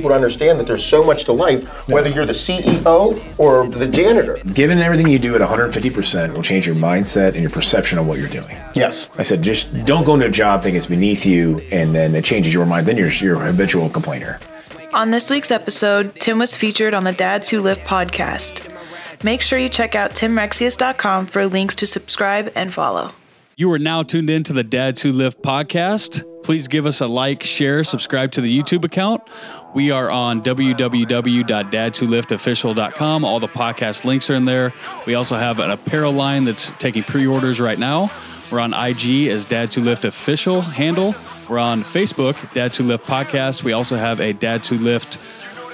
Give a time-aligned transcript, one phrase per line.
[0.00, 3.86] people to understand that there's so much to life, whether you're the CEO or the
[3.86, 4.38] janitor.
[4.54, 8.18] Given everything you do at 150% will change your mindset and your perception of what
[8.18, 8.56] you're doing.
[8.74, 9.10] Yes.
[9.18, 12.24] I said, just don't go into a job thinking it's beneath you, and then it
[12.24, 12.86] changes your mind.
[12.86, 14.40] Then you're, you're a habitual complainer.
[14.94, 18.66] On this week's episode, Tim was featured on the Dads Who Lift podcast.
[19.22, 23.12] Make sure you check out timrexius.com for links to subscribe and follow.
[23.56, 26.24] You are now tuned in to the Dads Who Lift podcast.
[26.42, 29.22] Please give us a like, share, subscribe to the YouTube account.
[29.72, 33.24] We are on www.dadswholiftofficial.com.
[33.24, 34.72] All the podcast links are in there.
[35.06, 38.10] We also have an apparel line that's taking pre-orders right now.
[38.50, 41.14] We're on IG as Dads Who Lift official handle.
[41.48, 43.62] We're on Facebook, Dads Who Lift podcast.
[43.62, 45.18] We also have a Dads Who Lift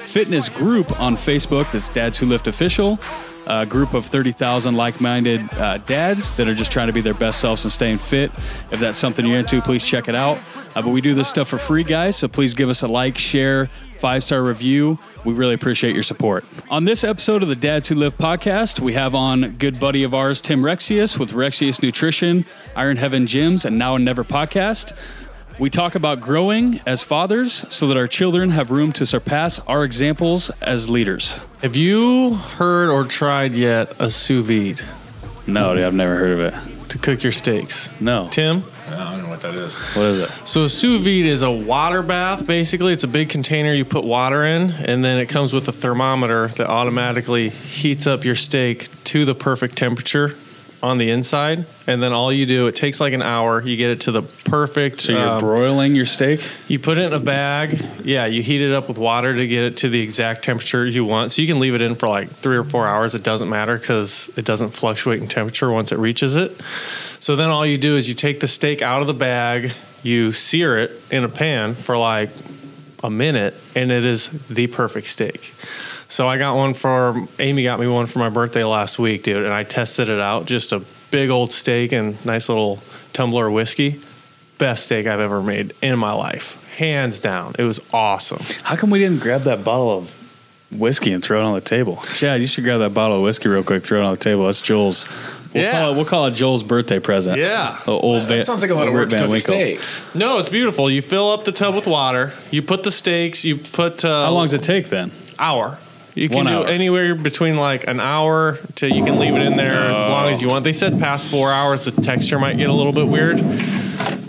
[0.05, 2.99] fitness group on Facebook that's Dads Who Lift official
[3.47, 7.15] a group of 30,000 like minded uh, dads that are just trying to be their
[7.15, 8.33] best selves and staying fit.
[8.71, 10.39] If that's something you're into, please check it out.
[10.75, 12.17] Uh, but we do this stuff for free, guys.
[12.17, 13.67] So please give us a like, share,
[13.97, 14.99] five star review.
[15.25, 16.45] We really appreciate your support.
[16.71, 20.15] On this episode of the Dads Who Lift podcast, we have on good buddy of
[20.15, 22.45] ours, Tim Rexius with Rexius Nutrition,
[22.75, 24.97] Iron Heaven Gyms, and Now and Never podcast.
[25.59, 29.85] We talk about growing as fathers so that our children have room to surpass our
[29.85, 31.41] examples as leaders.
[31.63, 34.85] Have you heard or tried yet a sous vide
[35.47, 36.89] No, dude, I've never heard of it.
[36.91, 37.89] to cook your steaks?
[38.03, 38.29] No.
[38.31, 38.65] Tim?
[38.91, 39.75] I don't know what that is.
[39.75, 40.31] What is it?
[40.47, 42.47] So a sous vide is a water bath.
[42.47, 45.73] Basically, it's a big container you put water in, and then it comes with a
[45.73, 50.37] thermometer that automatically heats up your steak to the perfect temperature
[50.83, 51.67] on the inside.
[51.87, 53.63] And then all you do, it takes like an hour.
[53.63, 55.01] You get it to the perfect.
[55.01, 56.41] So you're um, broiling your steak?
[56.69, 57.85] You put it in a bag.
[58.05, 61.05] Yeah, you heat it up with water to get it to the exact temperature you
[61.05, 61.33] want.
[61.33, 63.15] So you can leave it in for like three or four hours.
[63.15, 66.61] It doesn't matter because it doesn't fluctuate in temperature once it reaches it.
[67.21, 70.33] So then all you do is you take the steak out of the bag, you
[70.33, 72.31] sear it in a pan for like
[73.03, 75.53] a minute, and it is the perfect steak.
[76.09, 79.45] So I got one for Amy got me one for my birthday last week, dude,
[79.45, 80.47] and I tested it out.
[80.47, 82.79] Just a big old steak and nice little
[83.13, 84.01] tumbler of whiskey.
[84.59, 86.63] Best steak I've ever made in my life.
[86.77, 87.55] Hands down.
[87.59, 88.43] It was awesome.
[88.63, 90.11] How come we didn't grab that bottle of
[90.71, 91.97] whiskey and throw it on the table?
[92.15, 94.47] Chad, you should grab that bottle of whiskey real quick, throw it on the table.
[94.47, 95.09] That's Joel's.
[95.53, 95.73] We'll, Yeah.
[95.73, 97.39] call, it, we'll call it Joel's birthday present.
[97.39, 97.79] Yeah.
[97.87, 99.81] Oh, old Van, That sounds like a lot of work Rip to cook a steak.
[100.15, 100.91] No, it's beautiful.
[100.91, 102.33] You fill up the tub with water.
[102.51, 103.45] You put the steaks.
[103.45, 105.11] You put uh, How long does it take then?
[105.39, 105.79] hour.
[106.17, 106.67] You can One do hour.
[106.67, 110.41] anywhere between like an hour to you can leave it in there as long as
[110.41, 110.65] you want.
[110.65, 113.37] They said past four hours the texture might get a little bit weird,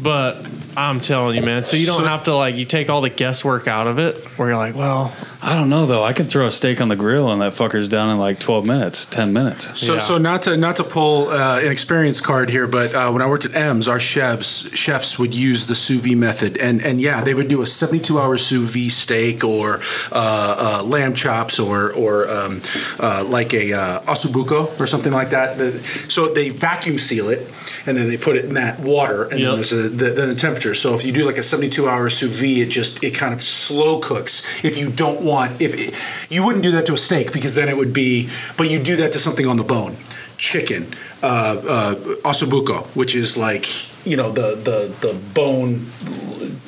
[0.03, 0.45] but
[0.75, 1.63] I'm telling you, man.
[1.63, 4.15] So you don't have to like you take all the guesswork out of it.
[4.37, 6.03] Where you're like, well, I don't know though.
[6.03, 8.65] I can throw a steak on the grill and that fucker's done in like 12
[8.65, 9.79] minutes, 10 minutes.
[9.79, 9.99] So, Yeah.
[9.99, 13.27] so not to not to pull uh, an experience card here, but uh, when I
[13.27, 17.21] worked at M's, our chefs chefs would use the sous vide method, and and yeah,
[17.21, 19.79] they would do a seventy-two hour sous vide steak or
[20.11, 22.61] uh, uh, lamb chops or or um,
[22.99, 25.57] uh, like a uh, ossobuco or something like that.
[25.59, 27.39] The, so they vacuum seal it,
[27.85, 29.47] and then they put it in that water, and Yep.
[29.47, 30.73] then there's a the, then the temperature.
[30.73, 33.41] So if you do like a seventy-two hour sous vide, it just it kind of
[33.41, 34.63] slow cooks.
[34.65, 37.67] If you don't want if it, you wouldn't do that to a steak because then
[37.69, 39.95] it would be, but you do that to something on the bone,
[40.37, 40.87] chicken,
[41.21, 43.65] uh, uh, ossobuco, which is like
[44.05, 45.85] you know the the the bone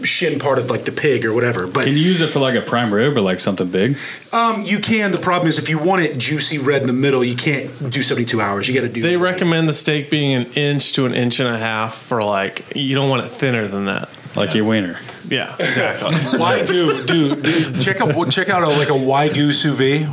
[0.03, 1.67] shin part of like the pig or whatever.
[1.67, 3.97] But Can you use it for like a prime rib or like something big?
[4.31, 5.11] um, you can.
[5.11, 8.01] The problem is if you want it juicy red in the middle, you can't do
[8.01, 8.67] seventy two hours.
[8.67, 9.01] You got to do.
[9.01, 12.75] they recommend the steak being an inch to an inch and a half for like
[12.75, 14.09] you don't want it thinner than that.
[14.39, 14.99] Like your wiener.
[15.27, 16.15] Yeah, exactly.
[16.39, 20.07] Why do do do- check out check out a, like a wagyu sous vide.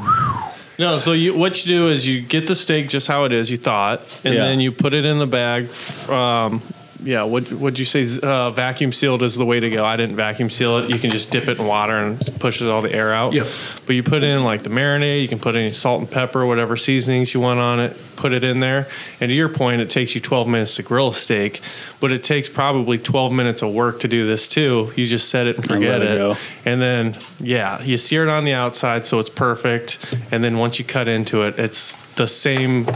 [0.78, 3.50] No, so you what you do is you get the steak just how it is,
[3.50, 4.44] you thought, and Yeah.
[4.44, 5.68] then you put it in the bag.
[6.10, 6.60] Um,
[7.06, 8.04] yeah, what would you say?
[8.20, 9.84] Uh, vacuum sealed is the way to go.
[9.84, 10.90] I didn't vacuum seal it.
[10.90, 13.32] You can just dip it in water and push all the air out.
[13.32, 13.46] Yep.
[13.86, 15.22] But you put in like the marinade.
[15.22, 17.96] You can put any salt and pepper, whatever seasonings you want on it.
[18.16, 18.88] Put it in there.
[19.20, 21.60] And to your point, it takes you 12 minutes to grill a steak,
[22.00, 24.92] but it takes probably 12 minutes of work to do this too.
[24.96, 26.18] You just set it and And forget let it it.
[26.18, 26.36] go.
[26.64, 30.12] And then, yeah, you sear it on the outside so it's perfect.
[30.32, 32.86] And then once you cut into it, it's the same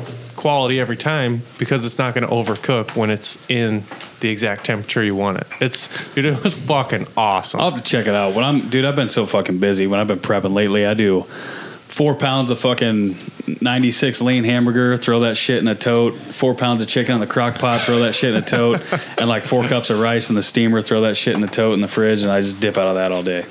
[0.40, 3.84] quality every time because it's not going to overcook when it's in
[4.20, 5.46] the exact temperature you want it.
[5.60, 7.60] It's, dude, it was fucking awesome.
[7.60, 8.34] I'll have to check it out.
[8.34, 9.86] When I'm, dude, I've been so fucking busy.
[9.86, 13.16] When I've been prepping lately, I do four pounds of fucking
[13.60, 17.26] 96 lean hamburger, throw that shit in a tote, four pounds of chicken in the
[17.26, 18.80] crock pot, throw that shit in a tote,
[19.18, 21.74] and like four cups of rice in the steamer, throw that shit in the tote
[21.74, 23.44] in the fridge, and I just dip out of that all day.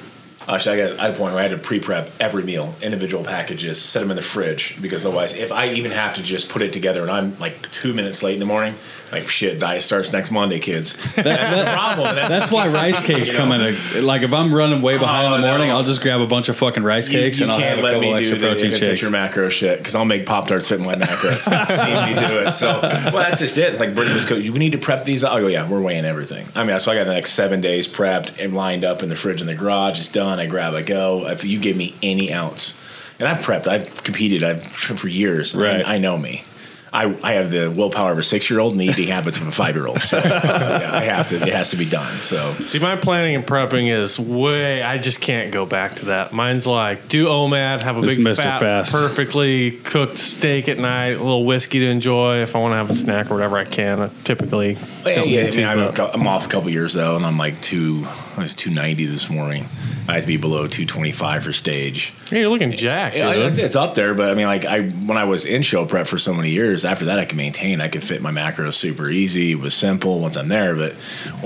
[0.50, 3.80] Actually, I got at a point where I had to pre-prep every meal, individual packages,
[3.80, 6.74] set them in the fridge because otherwise, if I even have to just put it
[6.74, 8.74] together and I'm like two minutes late in the morning,
[9.12, 10.94] like shit, diet starts next Monday, kids.
[11.16, 12.16] That's the problem.
[12.16, 15.36] That's, That's why rice cakes come in a like if I'm running way behind Oh,
[15.36, 15.78] in the oh, morning, no.
[15.78, 17.82] I'll just grab a bunch of fucking rice cakes you and I'll can't have a
[17.84, 18.94] let couple me extra do the protein if shakes.
[18.94, 21.46] it's your macro shit because I'll make Pop Tarts fit in my macros.
[21.70, 22.56] You've seen me do it.
[22.56, 23.70] So, well, that's just it.
[23.70, 24.48] It's like Brittany was coach.
[24.48, 25.24] We need to prep these.
[25.24, 26.48] Oh yeah, we're weighing everything.
[26.56, 29.16] I mean, so I got the next seven days prepped and lined up in the
[29.16, 30.00] fridge in the garage.
[30.00, 30.40] It's done.
[30.40, 31.28] I grab, I go.
[31.28, 32.80] If you give me any ounce,
[33.20, 35.56] and I've prepped, I've competed, I've for years.
[35.56, 35.86] Right.
[35.86, 36.44] I, I know me.
[36.92, 39.48] I, I have the willpower of a six year old and the eating habits of
[39.48, 40.04] a five year old.
[40.04, 41.36] So yeah, I have to.
[41.36, 42.18] It has to be done.
[42.18, 44.82] So See, my planning and prepping is way.
[44.82, 46.34] I just can't go back to that.
[46.34, 48.92] Mine's like do OMAD, have a It's big fat, Fast.
[48.92, 52.38] perfectly cooked steak at night, a little whiskey to enjoy.
[52.38, 54.00] If I want to have a snack or whatever, I can.
[54.00, 55.80] I typically Yeah, yeah, I mean, I'm,
[56.14, 58.06] I'm, off a couple years though, and I'm like two.
[58.38, 59.66] I was 290 this morning.
[60.08, 62.14] I have to be below 225 for stage.
[62.32, 63.16] Yeah, you're looking jacked.
[63.16, 65.86] Yeah, it's, it's up there, but I mean, like I when I was in show
[65.86, 67.82] prep for so many years, after that I could maintain.
[67.82, 69.52] I could fit my macros super easy.
[69.52, 70.76] It was simple once I'm there.
[70.76, 70.96] But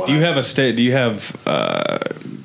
[0.05, 0.75] Do you have a state?
[0.75, 1.99] Do you have uh,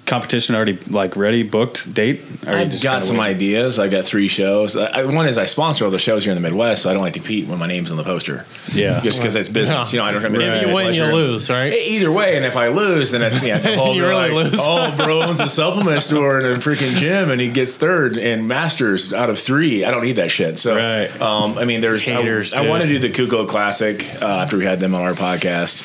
[0.08, 2.22] competition already like ready booked date?
[2.46, 3.36] Or I've got some waiting?
[3.36, 3.78] ideas.
[3.78, 4.76] I've got three shows.
[4.76, 6.92] I, I- one is I sponsor all the shows here in the Midwest, so I
[6.94, 8.44] don't like to compete when my name's on the poster.
[8.72, 9.00] Yeah.
[9.00, 9.92] just because it's business.
[9.92, 11.72] You know, I don't have any If you win, you lose, right?
[11.72, 14.60] Either way, and if I lose, then it's yeah, the whole You really like, lose.
[14.60, 18.48] Oh, bro owns a supplement store in a freaking gym, and he gets third and
[18.48, 19.84] masters out of three.
[19.84, 20.58] I don't need that shit.
[20.58, 21.20] So, Right.
[21.20, 24.56] um, I mean, there's Haters, I, I want to do the Kuko Classic uh, after
[24.56, 25.84] we had them on our podcast.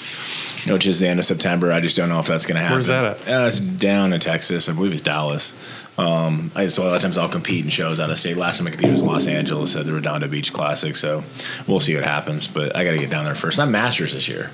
[0.68, 1.74] Which is the end of September.
[1.74, 2.75] I just don't know if that's going to happen.
[2.75, 3.27] Where's that at?
[3.27, 4.69] Uh, it's down in Texas.
[4.69, 5.54] I believe it's Dallas.
[5.98, 8.38] Um, I, so a lot of times I'll compete in shows out of state.
[8.38, 10.95] Last time I competed was in Los Angeles at the Redondo Beach Classic.
[10.95, 11.24] So
[11.68, 12.48] we'll see what happens.
[12.48, 13.60] But I got to get down there first.
[13.60, 14.51] I'm Masters this year.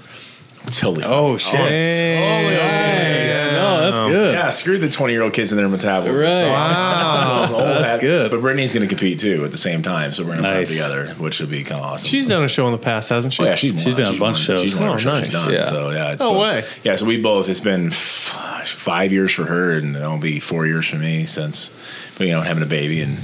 [0.65, 1.03] Totally.
[1.05, 1.51] Oh, oh shit!
[1.53, 3.27] totally okay.
[3.27, 3.45] Nice.
[3.47, 3.51] Yeah.
[3.53, 4.33] No, that's good.
[4.35, 6.23] Yeah, screw the 20 year old kids and their metabolism.
[6.25, 6.33] Right.
[6.33, 7.47] So, Wow.
[7.79, 8.01] That's hat.
[8.01, 8.29] good.
[8.31, 10.11] But Brittany's going to compete too at the same time.
[10.11, 10.69] So we're going to Nice.
[10.69, 12.07] put together, which would be kind of awesome.
[12.07, 13.43] She's done a show in the past, hasn't she?
[13.43, 14.03] Oh, yeah, she's, She's won.
[14.03, 14.61] done a bunch of shows.
[14.61, 15.23] She's won Oh, her shows nice.
[15.25, 15.53] she's done.
[15.53, 15.61] Yeah.
[15.63, 16.41] So yeah, it's No cool.
[16.41, 16.63] way.
[16.83, 17.49] Yeah, so we both.
[17.49, 21.71] It's been f- five years for her, and it'll be four years for me since
[22.19, 23.17] you know having a baby, and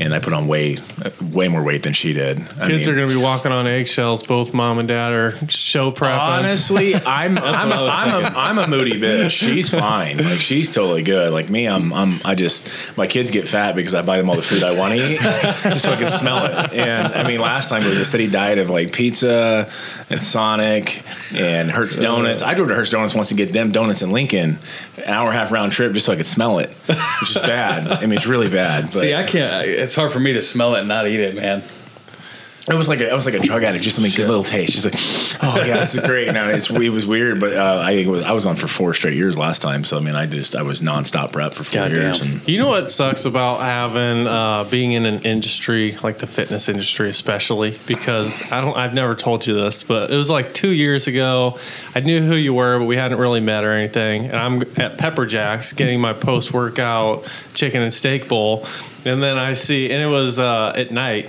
[0.00, 0.78] and I put on way
[1.32, 2.40] way more weight than she did.
[2.40, 4.22] I Kids mean, are going to be walking on eggshells.
[4.22, 6.18] Both mom and dad are show prepping.
[6.18, 8.36] Honestly, I'm I'm, what I a, was I'm, a, thinking.
[8.36, 9.30] I'm a moody bitch.
[9.30, 10.18] She's fine.
[10.18, 11.32] Like she's totally good.
[11.32, 14.36] Like me, I'm I'm I just my kids get fat because I buy them all
[14.36, 15.20] the food I want to eat
[15.72, 16.72] just so I can smell it.
[16.72, 19.70] And I mean, last time it was a steady diet of like pizza
[20.10, 21.02] and Sonic
[21.32, 22.42] and Hurts Donuts.
[22.42, 24.58] I drove to Hurts Donuts once to get them donuts in Lincoln,
[24.96, 26.70] an hour and a half round trip just so I could smell it,
[27.20, 27.88] which is bad.
[27.88, 28.84] I mean, it's really bad.
[28.84, 29.66] But See, I can't.
[29.66, 31.62] It's hard for me to smell it and not eat it, man.
[32.70, 34.74] It was like a, I was like a drug addict, just something good little taste.
[34.74, 36.32] Just like, oh yeah, this is great.
[36.32, 39.16] No, it's it was weird, but uh, I was I was on for four straight
[39.16, 39.82] years last time.
[39.82, 42.00] So I mean, I just I was nonstop rep for four Goddamn.
[42.00, 46.28] years, and You know what sucks about having uh, being in an industry like the
[46.28, 48.76] fitness industry, especially because I don't.
[48.76, 51.58] I've never told you this, but it was like two years ago.
[51.96, 54.26] I knew who you were, but we hadn't really met or anything.
[54.26, 58.66] And I'm at PepperJax getting my post workout chicken and steak bowl,
[59.04, 61.28] and then I see, and it was uh, at night.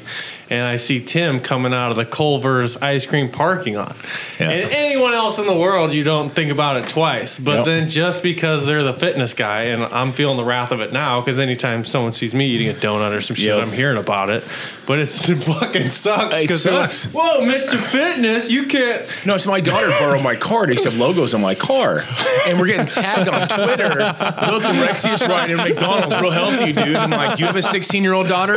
[0.49, 3.95] And I see Tim coming out of the Culver's ice cream parking lot.
[4.39, 4.49] Yeah.
[4.49, 7.39] And anyone else in the world, you don't think about it twice.
[7.39, 7.65] But Yep.
[7.65, 11.21] then just because they're the fitness guy, and I'm feeling the wrath of it now,
[11.21, 13.61] because anytime someone sees me eating a donut or some shit, Yep.
[13.61, 14.43] I'm hearing about it.
[14.85, 16.23] But it's it fucking sucks.
[16.25, 16.29] It
[16.63, 17.05] they're like, sucks.
[17.13, 17.77] Whoa, Mr.
[17.77, 19.03] Fitness, you can't.
[19.25, 20.65] no, so my daughter borrowed my car.
[20.65, 22.03] They used to have logos on my car,
[22.47, 23.89] and we're getting tagged on Twitter.
[23.89, 26.95] Look, the Rexius ride in McDonald's, real healthy, dude.
[26.95, 28.55] I'm like, you have a 16 year old daughter?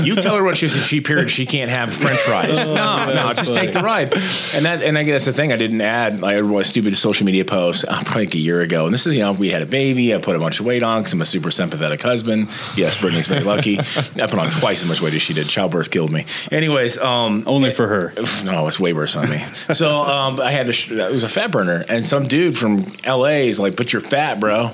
[0.00, 2.58] You tell her when she's a cheap period, she can't have French fries.
[2.76, 3.66] No, no, just funny.
[3.66, 4.12] take the ride.
[4.54, 5.52] And that, and I guess that's the thing.
[5.52, 8.60] I didn't add I like a stupid social media post uh, probably like a year
[8.60, 8.84] ago.
[8.84, 10.14] And this is, you know, we had a baby.
[10.14, 12.48] I put a bunch of weight on because I'm a super sympathetic husband.
[12.76, 13.78] Yes, Brittany's very lucky.
[13.80, 15.48] I put on twice as much weight as she did.
[15.48, 16.26] Childbirth killed me.
[16.52, 18.12] Anyways, um, Only for her.
[18.44, 19.38] no, it's way worse on me.
[19.72, 20.72] So um, I had to.
[20.72, 23.48] Sh- it was a fat burner, and some dude from L.A.
[23.48, 24.70] is like, "But you're fat, bro."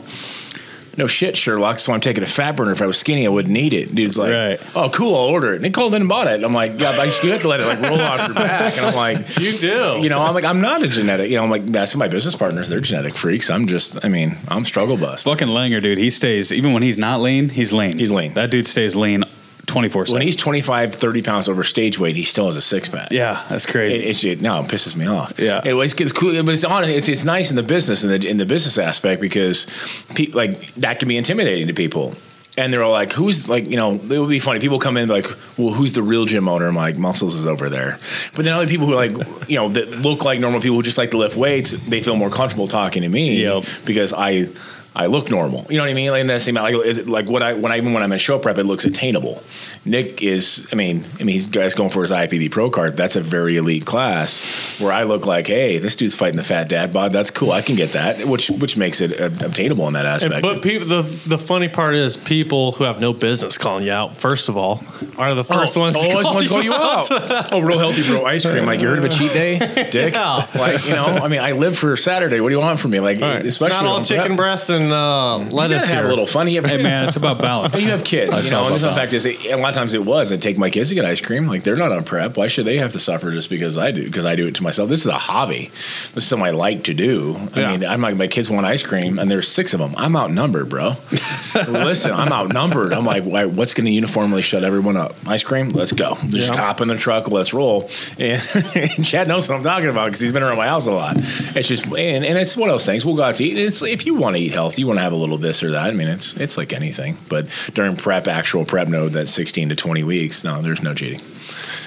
[0.96, 1.78] No shit, Sherlock.
[1.78, 2.72] So I'm taking a fat burner.
[2.72, 3.94] If I was skinny, I wouldn't eat it.
[3.94, 4.60] Dude's like, Right.
[4.76, 6.34] "Oh, cool, I'll order it." And he called in and bought it.
[6.34, 8.76] And I'm like, "Yeah, but you have to let it like roll off your back."
[8.76, 10.00] And I'm like, You do.
[10.02, 11.30] You know, I'm like, I'm not a genetic.
[11.30, 12.68] You know, I'm like, that's my business partners.
[12.68, 13.50] They're genetic freaks.
[13.50, 14.04] I'm just.
[14.04, 15.22] I mean, I'm struggle bus.
[15.22, 15.98] Fucking Langer, dude.
[15.98, 17.48] He stays even when he's not lean.
[17.48, 17.98] He's lean.
[17.98, 18.34] He's lean.
[18.34, 19.24] That dude stays lean,
[19.72, 22.88] twenty four When he's 25, 30 pounds over stage weight, he still has a six
[22.88, 23.10] pack.
[23.10, 24.00] Yeah, that's It, crazy.
[24.04, 25.38] it's it, no, it pisses me off.
[25.38, 25.62] Yeah.
[25.64, 26.84] it was it's cool, but it's on.
[26.84, 29.66] It's it's nice in the business in the in the business aspect because
[30.14, 32.14] people like that can be intimidating to people.
[32.58, 34.60] And they're all like, "Who's like, you know?" It would be funny.
[34.60, 35.26] People come in like,
[35.56, 37.98] "Well, who's the real gym owner?" I'm like, "Muscles is over there."
[38.36, 40.82] But then other people who are like, you know, that look like normal people who
[40.82, 43.64] just like to lift weights, they feel more comfortable talking to me Yep.
[43.86, 44.48] because I
[44.94, 45.66] I look normal.
[45.70, 46.10] You know what I mean?
[46.10, 46.74] Like in that same like
[47.06, 49.42] like what I when I even when I'm in show prep, it looks attainable.
[49.84, 52.96] Nick is, I mean, I mean, he's guys going for his IFBB pro card.
[52.96, 54.40] That's a very elite class
[54.78, 57.12] where I look like, hey, this dude's fighting the fat dad bod.
[57.12, 57.50] That's cool.
[57.50, 60.42] I can get that, which which makes it uh, obtainable in that And, aspect.
[60.42, 64.16] but people, the the funny part is people who have no business calling you out.
[64.16, 64.84] First of all,
[65.18, 65.96] are the first ones.
[66.00, 67.08] to always call ones call you out.
[67.52, 68.66] oh, real healthy bro ice cream.
[68.66, 69.58] Like you heard of a cheat day,
[69.90, 70.14] Dick?
[70.14, 70.46] Yeah.
[70.54, 72.38] Like you know, I mean, I live for Saturday.
[72.40, 73.00] What do you want from me?
[73.00, 73.38] Like, All right.
[73.44, 74.36] It's especially not all on chicken prep.
[74.36, 76.06] breasts and uh, You lettuce gotta have here.
[76.06, 76.48] a little fun.
[76.48, 77.80] You Hey man, it's about balance.
[77.82, 78.30] you have kids.
[78.30, 80.32] That's you know, and the fact is, a lot of times it was.
[80.32, 81.46] I take my kids to get ice cream.
[81.46, 82.36] Like they're not on prep.
[82.36, 84.04] Why should they have to suffer just because I do?
[84.04, 84.88] Because I do it to myself.
[84.88, 85.70] This is a hobby.
[86.14, 87.36] This is something I like to do.
[87.54, 89.94] I mean, I'm like my kids want ice cream, and there's six of them.
[89.96, 90.96] I'm outnumbered, bro.
[91.68, 92.92] Listen, I'm outnumbered.
[92.92, 95.14] I'm like, why, what's going to uniformly shut everyone up?
[95.26, 95.70] Ice cream.
[95.70, 96.16] Let's go.
[96.28, 96.56] Just Yeah.
[96.56, 97.28] hop in the truck.
[97.28, 97.90] Let's roll.
[98.18, 98.42] And,
[98.74, 101.16] and Chad knows what I'm talking about because he's been around my house a lot.
[101.16, 103.04] It's just and, and it's one of those things.
[103.04, 103.58] We'll go out to eat.
[103.58, 105.70] It's if you want to eat healthy, you want to have a little this or
[105.72, 105.84] that.
[105.86, 107.16] I mean, it's it's like anything.
[107.28, 110.44] But during prep, actual prep node, that's 16 to 20 weeks.
[110.44, 111.20] No, there's no cheating.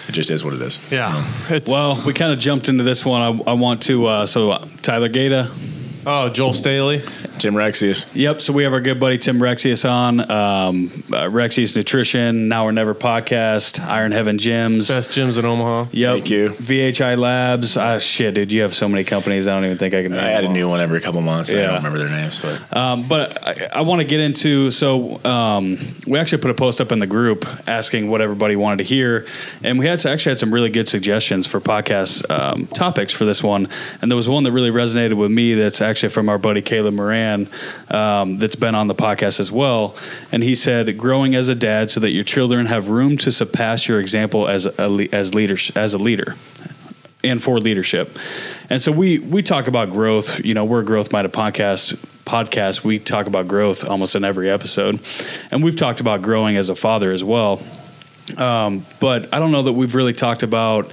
[0.08, 0.80] It just is what it is.
[0.92, 1.26] yeah.
[1.50, 3.22] It's, Well, we kind of jumped into this one.
[3.22, 4.06] I, I want to.
[4.06, 5.50] Uh, so uh, Tyler Gata.
[6.06, 7.02] oh, Joel Staley.
[7.40, 8.10] Tim Rexius.
[8.14, 8.42] Yep.
[8.42, 10.20] So we have our good buddy Tim Rexius on.
[10.20, 14.88] Um, uh, Rexius Nutrition, Now or Never podcast, Iron Heaven Gyms.
[14.90, 15.88] Best gyms in Omaha.
[15.92, 16.14] Yep.
[16.16, 16.50] Thank you.
[16.50, 17.78] VHI Labs.
[17.78, 19.48] Ah, shit, dude, you have so many companies.
[19.48, 20.14] I don't even think I can.
[20.14, 21.50] I name add a new one every couple months.
[21.50, 21.58] Yeah.
[21.58, 21.66] I Yeah.
[21.68, 25.78] don't remember their names, but Um, but I, I want to get into so um,
[26.08, 29.26] we actually put a post up in the group asking what everybody wanted to hear,
[29.64, 33.42] and we had actually had some really good suggestions for podcast um, topics for this
[33.44, 33.68] one.
[34.02, 35.54] And there was one that really resonated with me.
[35.54, 37.25] That's actually from our buddy Caleb Moran,
[37.90, 39.96] um, that's been on the podcast as well.
[40.32, 43.88] And he said, "Growing as a dad so that your children have room to surpass
[43.88, 46.36] your example as a as leaders as a leader."
[47.24, 48.18] and for leadership.
[48.70, 50.44] And so we we talk about growth.
[50.46, 51.96] You know, we're a growth minded podcast.
[52.26, 52.84] Podcast.
[52.84, 55.00] We talk about growth almost in every episode,
[55.52, 57.62] and we've talked about growing as a father as well.
[58.38, 60.92] Um, but I don't know that we've really talked about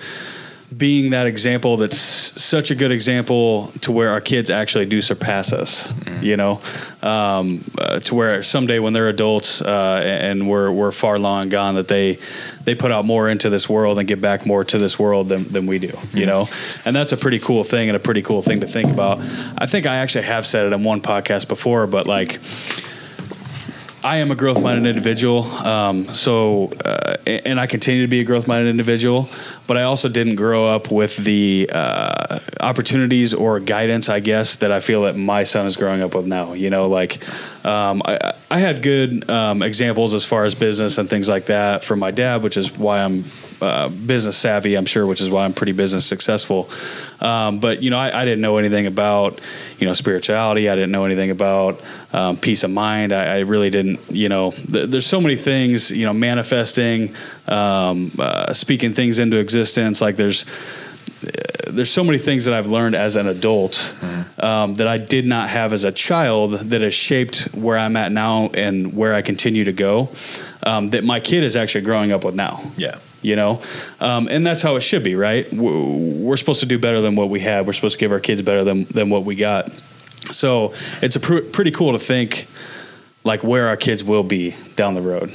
[0.76, 5.52] being that example that's such a good example to where our kids actually do surpass
[5.52, 6.60] us you know?
[7.02, 11.74] Um, uh, to where someday when they're adults uh, and we're, we're far long gone
[11.74, 12.18] that they
[12.64, 15.44] they put out more into this world and give back more to this world than,
[15.48, 16.48] than we do you know?
[16.84, 19.18] And that's a pretty cool thing and a pretty cool thing to think about.
[19.58, 22.38] I think i actually have said it in one podcast before but like
[24.04, 25.44] I am a growth minded individual.
[25.44, 29.28] Um, so, uh, and I continue to be a growth minded individual,
[29.66, 34.72] but I also didn't grow up with the uh, opportunities or guidance, I guess, that
[34.72, 36.52] I feel that my son is growing up with now.
[36.52, 37.22] You know, like
[37.64, 41.84] um, I, I had good um, examples as far as business and things like that
[41.84, 43.24] from my dad, which is why I'm
[43.62, 46.68] uh, business savvy, I'm sure, which is why I'm pretty business successful.
[47.20, 49.40] Um, but you know, I, I didn't know anything about
[49.78, 50.68] you know spirituality.
[50.68, 51.80] I didn't know anything about
[52.12, 53.12] um, peace of mind.
[53.12, 54.00] I, I really didn't.
[54.10, 55.90] You know, th- there's so many things.
[55.90, 57.14] You know, manifesting,
[57.48, 60.00] um, uh, speaking things into existence.
[60.00, 60.44] Like there's
[61.68, 63.92] there's so many things that I've learned as an adult
[64.38, 68.12] um, that I did not have as a child that has shaped where I'm at
[68.12, 70.10] now and where I continue to go.
[70.64, 72.98] Um, that my kid is actually growing up with now yeah.
[73.22, 73.62] You know?
[74.00, 75.50] Um, and that's how it should be right?
[75.52, 77.66] We're supposed to do better than what we have.
[77.66, 79.70] We're supposed to give our kids better than, than what we got.
[80.30, 82.46] So it's a pr- pretty cool to think
[83.24, 85.32] like where our kids will be down the road.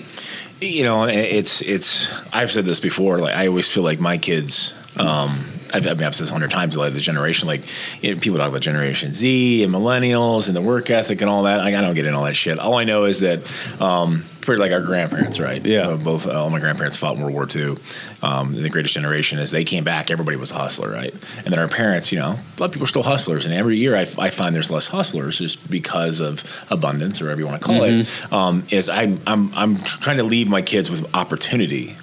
[0.60, 4.74] You know it's it's i've said this before like i always feel like my kids
[4.98, 6.76] um I've, I've said this a hundred times.
[6.76, 7.62] Like the generation, like
[8.02, 11.44] you know, people talk about Generation Z and millennials and the work ethic and all
[11.44, 11.58] that.
[11.58, 12.60] Like, I don't get into all that shit.
[12.60, 13.40] All I know is that
[13.82, 15.64] um, compared to like our grandparents, right?
[15.66, 15.90] Yeah.
[15.90, 17.78] Uh, both uh, all my grandparents fought in World War II.
[18.24, 20.10] Um, the Greatest Generation is they came back.
[20.10, 21.14] Everybody was a hustler, right?
[21.44, 23.46] And then our parents, you know, a lot of people are still hustlers.
[23.46, 27.42] And every year, I, I find there's less hustlers just because of abundance or whatever
[27.42, 28.34] you want to call it.
[28.34, 31.96] Um, is I'm I'm I'm trying to leave my kids with opportunity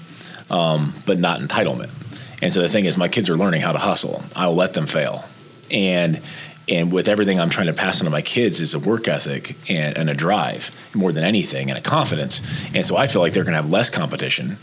[0.50, 1.90] um, but not entitlement.
[2.44, 4.22] And so the thing is, my kids are learning how to hustle.
[4.36, 5.24] I'll let them fail,
[5.70, 6.20] and
[6.68, 9.56] and with everything I'm trying to pass on to my kids is a work ethic
[9.68, 12.42] and, and a drive more than anything, and a confidence.
[12.74, 14.58] And so I feel like they're going to have less competition.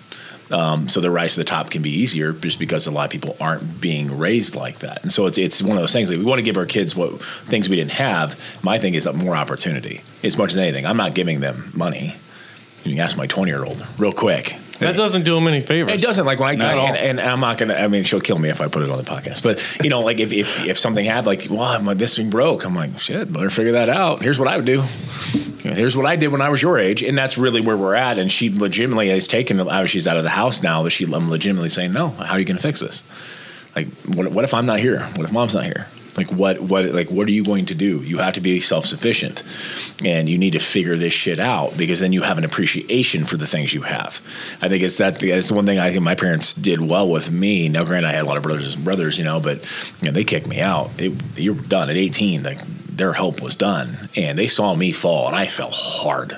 [0.51, 3.09] Um, so the rise to the top can be easier just because a lot of
[3.09, 5.01] people aren't being raised like that.
[5.01, 6.95] And so it's it's one of those things that we want to give our kids
[6.95, 8.39] what things we didn't have.
[8.63, 10.85] My thing is more opportunity as much as anything.
[10.85, 12.15] I'm not giving them money.
[12.83, 14.55] You can ask my 20 year old real quick.
[14.81, 15.93] That doesn't do him any favors.
[15.93, 16.87] It doesn't like when I Not at all.
[16.87, 17.75] and, and I'm not gonna.
[17.75, 19.41] I mean, she'll kill me if I put it on the podcast.
[19.43, 22.29] But you know, like if if, if something happened, like, well, I'm like, this thing
[22.29, 22.65] broke.
[22.65, 24.21] I'm like, shit, better figure that out.
[24.21, 24.81] Here's what I would do.
[25.63, 28.17] Here's what I did when I was your age, and that's really where we're at.
[28.17, 29.59] And she legitimately has taken.
[29.59, 30.81] uh, She's out of the house now.
[30.83, 32.09] That she, I'm legitimately saying, no.
[32.09, 33.03] How are you going to fix this?
[33.75, 35.01] Like, what, what if I'm not here?
[35.15, 35.87] What if mom's not here?
[36.17, 38.01] Like what what like what are you going to do?
[38.01, 39.43] You have to be self sufficient,
[40.03, 43.37] and you need to figure this shit out because then you have an appreciation for
[43.37, 44.21] the things you have.
[44.61, 47.69] I think it's that it's one thing I think my parents did well with me.
[47.69, 49.59] Now, granted, I had a lot of brothers and brothers, you know, but
[50.01, 50.91] you know, they kicked me out.
[50.97, 52.43] It, you're done at 18.
[52.43, 56.37] Like their help was done, and they saw me fall, and I fell hard.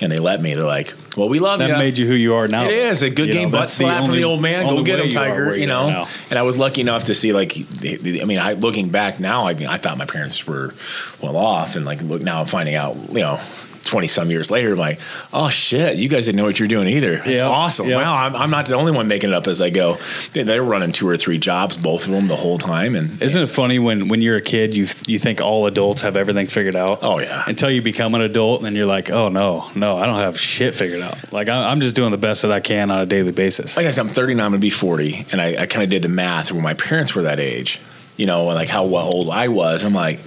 [0.00, 0.54] And they let me.
[0.54, 2.62] They're like, "Well, we love That you." That made you who you are now.
[2.64, 4.64] It is a good You game know, butt that's the slap from the old man.
[4.66, 5.56] Go get him, you Tiger.
[5.56, 5.90] You know.
[5.90, 6.08] now.
[6.30, 9.54] And I was lucky enough to see like, I mean, I looking back now, I
[9.54, 10.72] mean, I thought my parents were
[11.20, 13.40] well off, and like, look now, I'm finding out, you know.
[13.84, 15.00] 20 some years later, I'm like,
[15.32, 17.14] oh shit, you guys didn't know what you're doing either.
[17.14, 17.88] It's Yeah, awesome.
[17.88, 17.96] yeah.
[17.96, 19.96] Wow, I'm, I'm not the only one making it up as I go.
[20.32, 22.94] They- They're running two or three jobs, both of them, the whole time.
[22.96, 26.16] And Isn't it funny when when you're a kid, you you think all adults have
[26.16, 26.98] everything figured out?
[27.02, 27.44] Oh, yeah.
[27.46, 30.38] Until you become an adult, and then you're like, oh no, no, I don't have
[30.38, 31.32] shit figured out.
[31.32, 33.76] Like I, I'm just doing the best that I can on a daily basis.
[33.76, 36.02] like I said, I'm 39, I'm gonna be 40, and I, I kind of did
[36.02, 37.80] the math when my parents were that age,
[38.16, 39.84] you know, like how old I was.
[39.84, 40.20] I'm like,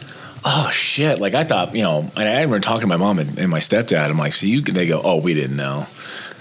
[0.44, 1.20] oh shit!
[1.20, 3.60] Like I thought, you know, and I remember talking to my mom and, and my
[3.60, 4.10] stepdad.
[4.10, 4.62] I'm like, so you?
[4.62, 5.88] They go, oh, we didn't know.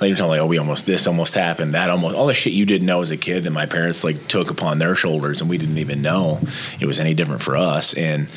[0.00, 2.54] Like you're telling like, oh, we almost this almost happened, that almost all the shit
[2.54, 5.50] you didn't know as a kid that my parents like took upon their shoulders, and
[5.50, 6.40] we didn't even know
[6.80, 7.92] it was any different for us.
[7.95, 8.28] And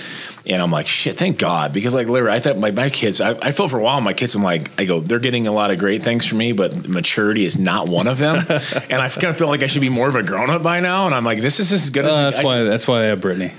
[0.46, 3.32] and I'm like, shit, thank God, because like literally, I thought my, my kids, I,
[3.32, 5.72] I felt for a while, my kids, I'm like, I go, they're getting a lot
[5.72, 8.36] of great things from me, but maturity is not one of them.
[8.90, 10.80] and I kind of feel like I should be more of a grown up by
[10.82, 11.06] now.
[11.06, 13.04] And I'm like, this is as good as Uh, that's I- why that's why I
[13.06, 13.52] have Brittany.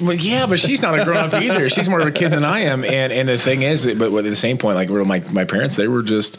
[0.00, 1.68] Well, yeah, but she's not a grown up either.
[1.68, 2.84] She's more of a kid than I am.
[2.84, 5.88] And and the thing is, but at the same point, like my my parents, they
[5.88, 6.38] were just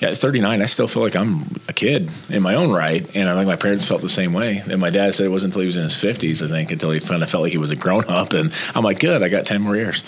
[0.00, 0.62] yeah, at 39.
[0.62, 3.56] I still feel like I'm a kid in my own right, and I think my
[3.56, 4.62] parents felt the same way.
[4.68, 6.90] And my dad said it wasn't until he was in his 50s, I think, until
[6.90, 8.32] he kind of felt like he was a grown up.
[8.32, 10.02] And I'm like, good, I got 10 more years.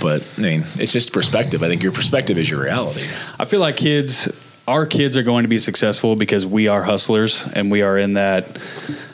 [0.00, 1.62] But I mean, it's just perspective.
[1.62, 3.06] I think your perspective is your reality.
[3.38, 4.28] I feel like kids,
[4.66, 8.14] our kids are going to be successful because we are hustlers and we are in
[8.14, 8.58] that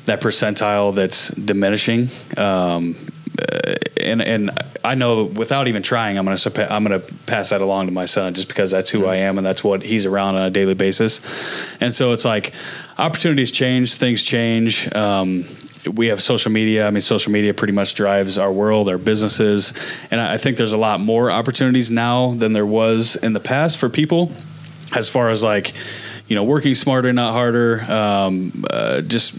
[0.06, 2.08] that percentile that's diminishing.
[2.36, 2.96] Um,
[3.40, 4.50] uh, and and
[4.84, 8.06] I know without even trying, I'm gonna surpa- I'm gonna pass that along to my
[8.06, 10.74] son just because that's who I am and that's what he's around on a daily
[10.74, 11.20] basis.
[11.80, 12.52] And so it's like
[12.96, 14.92] opportunities change, things change.
[14.94, 15.44] Um,
[15.94, 16.86] we have social media.
[16.86, 19.72] I mean, social media pretty much drives our world, our businesses,
[20.10, 23.78] and I think there's a lot more opportunities now than there was in the past
[23.78, 24.32] for people,
[24.94, 25.74] as far as like,
[26.26, 27.80] you know, working smarter, not harder.
[27.90, 29.34] Um, uh, just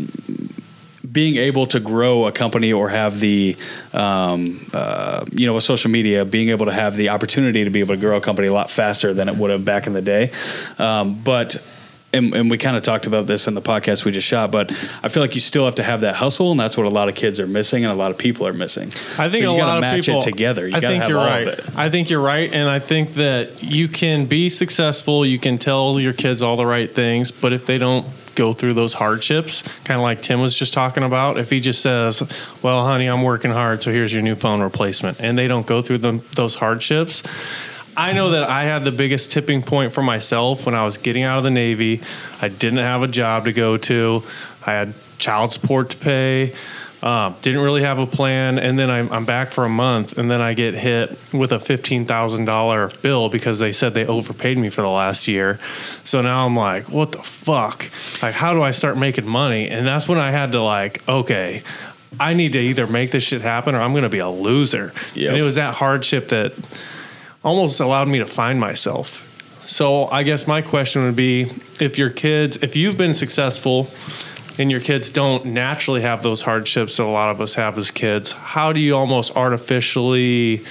[1.12, 3.56] being able to grow a company or have the
[3.94, 7.80] um, uh, you know with social media being able to have the opportunity to be
[7.80, 10.02] able to grow a company a lot faster than it would have back in the
[10.02, 10.32] day
[10.78, 11.66] um, but
[12.12, 14.72] and, and we kind of talked about this in the podcast we just shot but
[15.04, 17.08] i feel like you still have to have that hustle and that's what a lot
[17.10, 19.54] of kids are missing and a lot of people are missing I think so a
[19.54, 21.78] you gotta lot of match people it together you I think have you're right.
[21.78, 25.26] I think you're right, and I think that you can be successful.
[25.26, 28.74] You can tell your kids all the right things, but if they don't go through
[28.74, 32.22] those hardships, kind of like Tim was just talking about, if he just says,
[32.62, 35.82] "Well, honey, I'm working hard, so here's your new phone replacement," and they don't go
[35.82, 37.24] through them those hardships.
[37.98, 41.24] I know that I had the biggest tipping point for myself when I was getting
[41.24, 42.02] out of the Navy.
[42.42, 44.24] I didn't have a job to go to.
[44.66, 46.54] I had child support to pay.
[47.02, 50.30] Um, didn't really have a plan, and then I'm, I'm back for a month, and
[50.30, 54.58] then I get hit with a fifteen thousand dollar bill because they said they overpaid
[54.58, 55.60] me for the last year.
[56.04, 57.90] So now I'm like, what the fuck?
[58.22, 59.70] Like, how do I start making money?
[59.70, 61.64] And that's when I had to like, okay,
[62.20, 64.92] I need to either make this shit happen or I'm going to be a loser.
[65.16, 65.30] Yep.
[65.30, 66.54] And it was that hardship that
[67.44, 69.26] almost allowed me to find myself.
[69.66, 71.44] So I guess my question would be
[71.80, 73.88] if your kids, if you've been successful
[74.58, 77.92] and your kids don't naturally have those hardships that a lot of us have as
[77.92, 80.66] kids, how do you almost artificially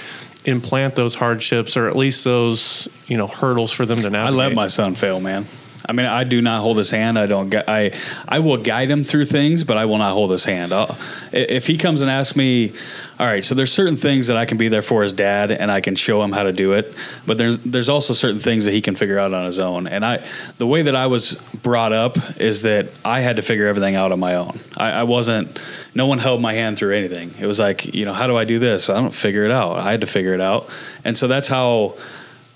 [0.45, 4.39] implant those hardships or at least those, you know, hurdles for them to navigate?
[4.39, 5.45] I let my son fail, man.
[5.87, 7.17] I mean, I do not hold his hand.
[7.17, 7.49] I don't.
[7.49, 10.71] gu- I I will guide him through things, but I will not hold his hand.
[10.71, 10.95] I'll,
[11.31, 12.73] if he comes and asks me,
[13.19, 15.69] all right, so there's certain things that I can be there for as dad, and
[15.69, 16.95] I can show him how to do it.
[17.27, 19.87] But there's there's also certain things that he can figure out on his own.
[19.87, 20.25] And I,
[20.57, 24.13] the way that I was brought up is that I had to figure everything out
[24.13, 24.61] on my own.
[24.77, 25.61] I, I wasn't.
[25.93, 27.33] No one held my hand through anything.
[27.37, 28.89] It was like, you know, how do I do this?
[28.89, 29.75] I don't figure it out.
[29.79, 30.69] I had to figure it out,
[31.03, 31.97] and so that's how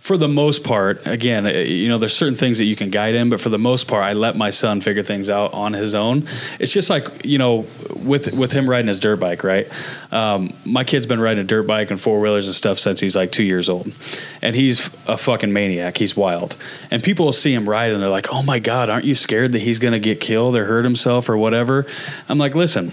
[0.04, 3.16] for the most part, again, uh, you know, there's certain things that you can guide
[3.16, 5.96] him, but for the most part, I let my son figure things out on his
[5.96, 6.28] own.
[6.60, 9.66] It's just like you know, with with him riding his dirt bike, right?
[10.12, 13.16] Um, my kid's been riding a dirt bike and four wheelers and stuff since he's
[13.16, 13.94] like two years old,
[14.42, 15.98] and he's a fucking maniac.
[15.98, 16.58] He's wild,
[16.92, 19.54] and people will see him ride and they're like, "Oh my god, aren't you scared
[19.54, 21.86] that he's gonna get killed or hurt himself or whatever?"
[22.28, 22.92] I'm like, listen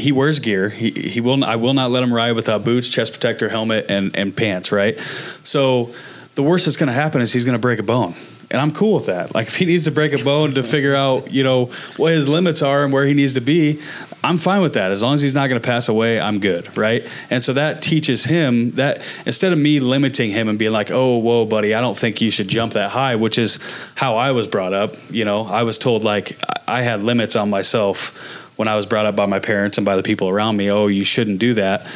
[0.00, 0.68] he wears gear.
[0.68, 1.44] He he will.
[1.44, 4.72] I will not let him ride without boots, chest protector, helmet, and and pants.
[4.72, 4.98] Right.
[5.44, 5.94] So
[6.34, 8.14] the worst that's going to happen is he's going to break a bone.
[8.50, 9.34] and I'm cool with that.
[9.34, 12.28] Like if he needs to break a bone to figure out, you know, what his
[12.28, 13.80] limits are and where he needs to be,
[14.24, 14.90] I'm fine with that.
[14.90, 17.06] As long as he's not going to pass away, I'm good, right?
[17.30, 21.18] And so that teaches him that instead of me limiting him and being like, "Oh,
[21.18, 23.58] whoa, buddy, I don't think you should jump that high," which is
[23.94, 24.94] how I was brought up.
[25.10, 26.36] You know, I was told like
[26.66, 29.96] I had limits on myself when I was brought up by my parents and by
[29.96, 30.70] the people around me.
[30.70, 31.86] Oh, you shouldn't do that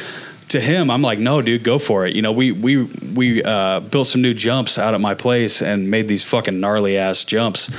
[0.49, 2.15] to him, I'm like, no, dude, go for it.
[2.15, 5.89] You know, we we we uh, built some new jumps out at my place and
[5.89, 7.71] made these fucking gnarly ass jumps,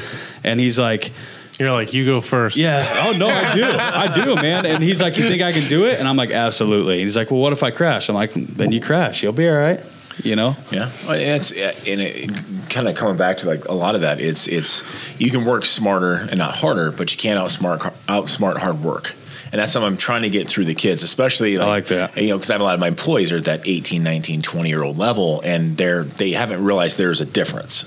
[0.45, 1.13] and he's like.
[1.59, 2.59] You're like, you go first.
[2.59, 2.85] Yeah.
[2.87, 3.65] Oh no, I do.
[3.65, 4.67] I do, man.
[4.67, 5.99] And he's like, you think I can do it?
[5.99, 6.97] And I'm like, absolutely.
[6.97, 8.11] And he's like, well, what if I crash?
[8.11, 9.23] I'm like, then you crash.
[9.23, 9.81] You'll be all right.
[10.23, 10.57] You know.
[10.71, 12.31] Yeah, it's and it
[12.71, 14.21] kind of coming back to like a lot of that.
[14.21, 14.83] It's it's
[15.19, 19.15] you can work smarter and not harder, but you can't outsmart outsmart hard work
[19.53, 22.17] and that's something I'm trying to get through the kids, especially like, I like that.
[22.17, 24.43] You know, because I have a lot of my employees are at that 18, 19,
[24.43, 27.85] 20 year old level, and they're they haven't realized there's a difference.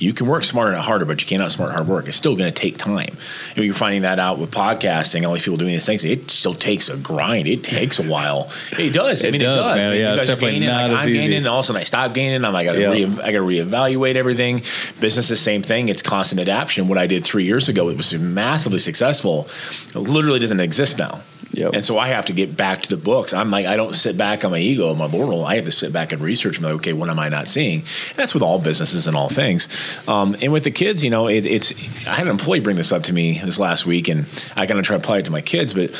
[0.00, 2.08] You can work smarter, not harder, but you cannot smart hard work.
[2.08, 3.16] It's still going to take time.
[3.54, 5.26] And you're finding that out with podcasting.
[5.28, 7.46] All these people doing these things, it still takes a grind.
[7.46, 8.50] It takes a while.
[8.78, 9.22] It does.
[9.24, 9.78] I It mean, does, it does.
[9.84, 9.86] man.
[9.86, 11.36] I mean, Yeah, it's definitely gaining, not like as I'm gaining, easy.
[11.36, 12.44] and all of a sudden I stop gaining.
[12.44, 12.90] I'm like, I got to Yeah.
[12.90, 14.62] re- I got to reevaluate everything.
[15.00, 15.88] Business, is the same thing.
[15.88, 16.88] It's constant adaptation.
[16.88, 19.48] What I did three years ago, it was massively successful.
[19.94, 21.20] It literally doesn't exist now.
[21.52, 21.72] Yep.
[21.74, 23.34] And so I have to get back to the books.
[23.34, 25.44] I'm like, I don't sit back on my ego, my laurel.
[25.44, 26.58] I have to sit back and research.
[26.58, 27.80] I'm like, okay, what am I not seeing?
[27.80, 29.66] And that's with all businesses and all things.
[30.08, 31.72] Um, and with the kids, you know, it, it's.
[32.06, 34.26] I had an employee bring this up to me this last week, and
[34.56, 35.90] I kind of try to apply it to my kids, but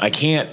[0.00, 0.48] I can't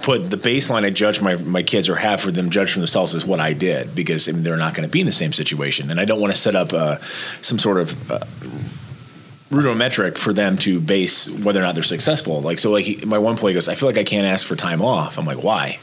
[0.00, 3.14] put the baseline I judge my, my kids or have for them judge for themselves
[3.14, 5.32] is what I did because I mean, they're not going to be in the same
[5.32, 5.90] situation.
[5.90, 6.96] And I don't want to set up uh,
[7.42, 8.20] some sort of uh,
[9.50, 12.40] rudimetric for them to base whether or not they're successful.
[12.40, 14.56] Like, so like he, my one employee goes, I feel like I can't ask for
[14.56, 15.18] time off.
[15.18, 15.78] I'm like, why?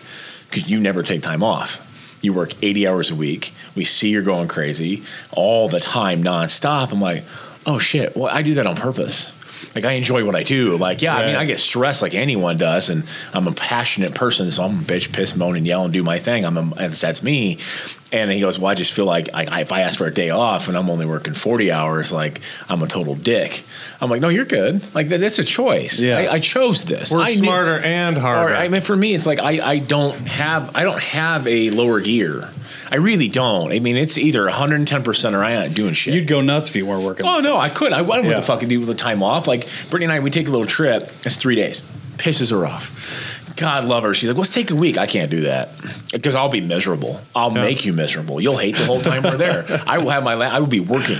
[0.49, 1.85] Because you never take time off.
[2.21, 3.53] You work 80 hours a week.
[3.75, 6.91] We see you're going crazy all the time, nonstop.
[6.91, 7.23] I'm like,
[7.65, 8.15] oh shit.
[8.15, 9.33] Well, I do that on purpose.
[9.75, 10.77] Like I enjoy what I do.
[10.77, 13.03] Like, yeah, I mean, I get stressed like anyone does, and
[13.33, 16.17] I'm a passionate person, so I'm a bitch, piss, moan, and yell and do my
[16.17, 16.45] thing.
[16.45, 17.57] I'm a, that's me.
[18.11, 20.11] And he goes, well, I just feel like I, I, if I ask for a
[20.13, 23.63] day off and I'm only working 40 hours, like I'm a total dick.
[24.01, 24.81] I'm like, no, you're good.
[24.95, 25.99] Like that, that's a choice.
[25.99, 26.17] Yeah.
[26.17, 27.11] I, I chose this.
[27.11, 28.53] Work I smarter and harder.
[28.53, 31.69] or, I mean, for me, it's like I, I don't have I don't have a
[31.69, 32.49] lower gear.
[32.91, 33.71] I really don't.
[33.71, 36.15] I mean, it's either 110 percent or I ain't doing shit.
[36.15, 37.27] You'd go nuts if you weren't working.
[37.27, 37.93] Oh no, I could.
[37.93, 38.37] I wouldn't know Yeah.
[38.37, 39.45] what the fuck to do with the time off.
[39.47, 41.11] Like Brittany and I, we take a little trip.
[41.23, 41.81] It's three days.
[42.17, 43.28] Pisses her off.
[43.59, 44.13] God love her.
[44.13, 44.97] She's like, let's take a week.
[44.97, 45.71] I can't do that
[46.13, 47.19] because I'll be miserable.
[47.35, 48.39] I'll make you miserable.
[48.39, 49.65] You'll hate the whole time we're there.
[49.85, 50.35] I will have my.
[50.35, 51.17] La- I will be working.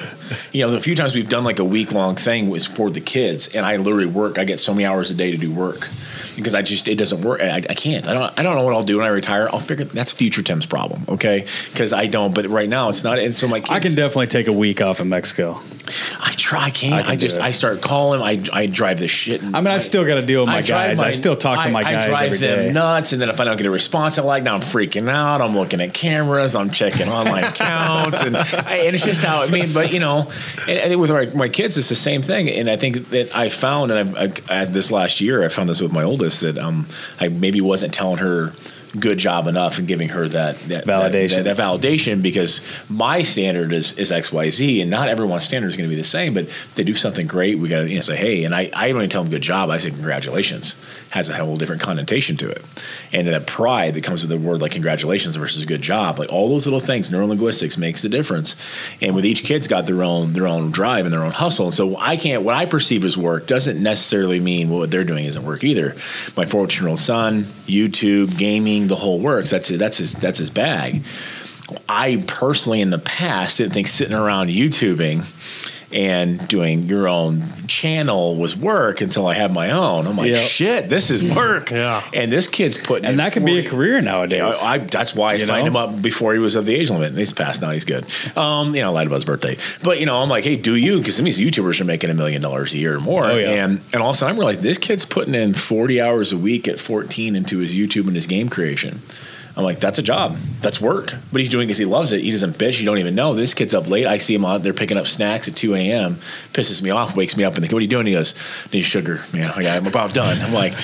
[0.53, 3.01] You know, the few times we've done like a week long thing was for the
[3.01, 4.39] kids, and I literally work.
[4.39, 5.89] I get so many hours a day to do work
[6.39, 7.41] because I just it doesn't work.
[7.41, 8.07] I, I can't.
[8.07, 8.39] I don't.
[8.39, 9.49] I don't know what I'll do when I retire.
[9.51, 11.03] I'll figure that's future Tim's problem.
[11.07, 12.33] Okay, because I don't.
[12.33, 13.19] But right now it's not.
[13.19, 15.59] And so my kids, I can definitely take a week off in Mexico.
[16.19, 16.65] I try.
[16.65, 16.93] I can't.
[16.93, 17.39] I I, can do just.
[17.39, 18.21] I start calling.
[18.21, 18.43] I.
[18.53, 19.43] I drive this shit.
[19.43, 21.01] I mean, I still got to deal with my drive guys.
[21.01, 22.71] I still talk to I- my I guys drive every them day.
[22.71, 25.41] nuts, and then if I don't get a response I like, now I'm freaking out.
[25.41, 26.55] I'm looking at cameras.
[26.55, 29.73] I'm checking online accounts, and I, and it's just how I mean.
[29.73, 30.29] But you know,
[30.67, 32.49] and I think with my, my kids, it's the same thing.
[32.49, 35.47] And I think that I found, and I, I, I had this last year, I
[35.47, 36.87] found this with my oldest that um,
[37.19, 38.53] I maybe wasn't telling her
[38.97, 41.43] good job enough and giving her that, that Validation.
[41.43, 45.67] that, that validation because my standard is is X Y Z and not everyone's standard
[45.67, 47.95] is going to be the same but they do something great we got to you
[47.95, 50.75] know say hey and I, I don't even tell them good job I say congratulations
[51.09, 52.63] has a whole different connotation to it.
[53.11, 56.49] And that pride that comes with the word like congratulations versus good job like all
[56.49, 58.55] those little things neurolinguistics makes a difference.
[59.01, 61.65] And with each kid's got their own their own drive and their own hustle.
[61.65, 65.25] And so I can't what I perceive as work doesn't necessarily mean what they're doing
[65.25, 65.95] isn't work either.
[66.37, 70.49] My 14 year old son YouTube gaming the whole works that's that's his that's his
[70.49, 71.03] bag.
[71.87, 75.23] I personally, in the past, didn't think sitting around YouTubing
[75.91, 80.05] and doing your own channel was work until I had my own.
[80.07, 80.37] I'm like, Yeah.
[80.37, 81.71] shit, this is work.
[81.71, 82.03] Yeah.
[82.13, 84.55] And this kid's putting in and that can be a career nowadays.
[84.61, 85.69] I, I, that's why I You signed know?
[85.87, 87.13] him up before he was of the age limit.
[87.13, 87.71] He's passed now.
[87.71, 88.05] He's good.
[88.37, 90.75] Um, you know, I lied about his birthday, but you know, I'm like, hey, do
[90.75, 90.97] you?
[90.99, 93.25] Because some of these YouTubers are making a million dollars a year or more.
[93.25, 93.63] Oh, yeah.
[93.65, 96.37] And and all of a sudden, I'm realizing this kid's putting in 40 hours a
[96.37, 99.01] week at 14 into his YouTube and his game creation.
[99.59, 100.37] I'm like, that's a job.
[100.61, 101.13] That's work.
[101.33, 102.21] But he's doing because he loves it.
[102.21, 102.79] He doesn't bitch.
[102.79, 103.33] You don't even know.
[103.33, 104.05] This kid's up late.
[104.05, 106.15] I see him out there picking up snacks at 2 a.m.
[106.53, 108.05] Pisses me off, wakes me up, and think, what are you doing?
[108.05, 108.35] He goes,
[108.71, 109.21] need sugar.
[109.33, 110.39] Man, I I'm about done.
[110.39, 110.75] I'm like,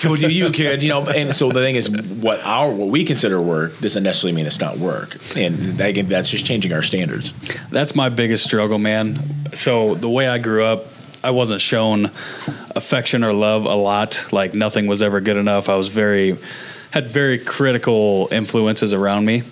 [0.00, 0.80] go do you, kid.
[0.80, 4.36] You know, and so the thing is, what our what we consider work doesn't necessarily
[4.36, 5.16] mean it's not work.
[5.36, 7.32] And that, that's just changing our standards.
[7.70, 9.18] That's my biggest struggle, man.
[9.56, 10.84] So the way I grew up,
[11.24, 12.12] I wasn't shown
[12.76, 14.24] affection or love a lot.
[14.30, 15.68] Like nothing was ever good enough.
[15.68, 16.38] I was very
[16.94, 19.42] had very critical influences around me.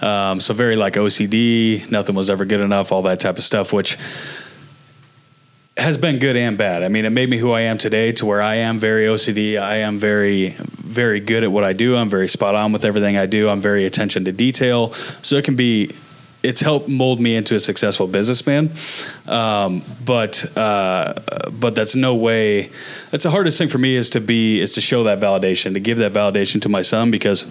[0.00, 3.72] Um, so very like OCD, nothing was ever good enough, all that type of stuff,
[3.72, 3.98] which
[5.76, 6.84] has been good and bad.
[6.84, 9.60] I mean, it made me who I am today to where I am very OCD.
[9.60, 11.96] I am very, very good at what I do.
[11.96, 13.48] I'm very spot on with everything I do.
[13.48, 14.92] I'm very attention to detail.
[15.22, 15.90] So it can be,
[16.44, 18.70] it's helped mold me into a successful businessman.
[19.26, 21.14] Um, but, uh,
[21.50, 22.70] but that's no way,
[23.10, 25.80] that's the hardest thing for me is to be, is to show that validation, to
[25.80, 27.50] give that validation to my son because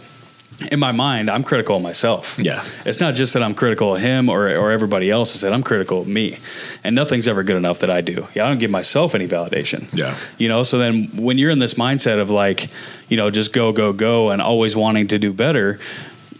[0.71, 2.37] in my mind, I'm critical of myself.
[2.37, 2.63] Yeah.
[2.85, 5.63] It's not just that I'm critical of him or, or everybody else, it's that I'm
[5.63, 6.37] critical of me.
[6.83, 8.27] And nothing's ever good enough that I do.
[8.35, 9.87] Yeah, I don't give myself any validation.
[9.91, 10.15] Yeah.
[10.37, 12.69] You know, so then when you're in this mindset of like,
[13.09, 15.79] you know, just go, go, go and always wanting to do better,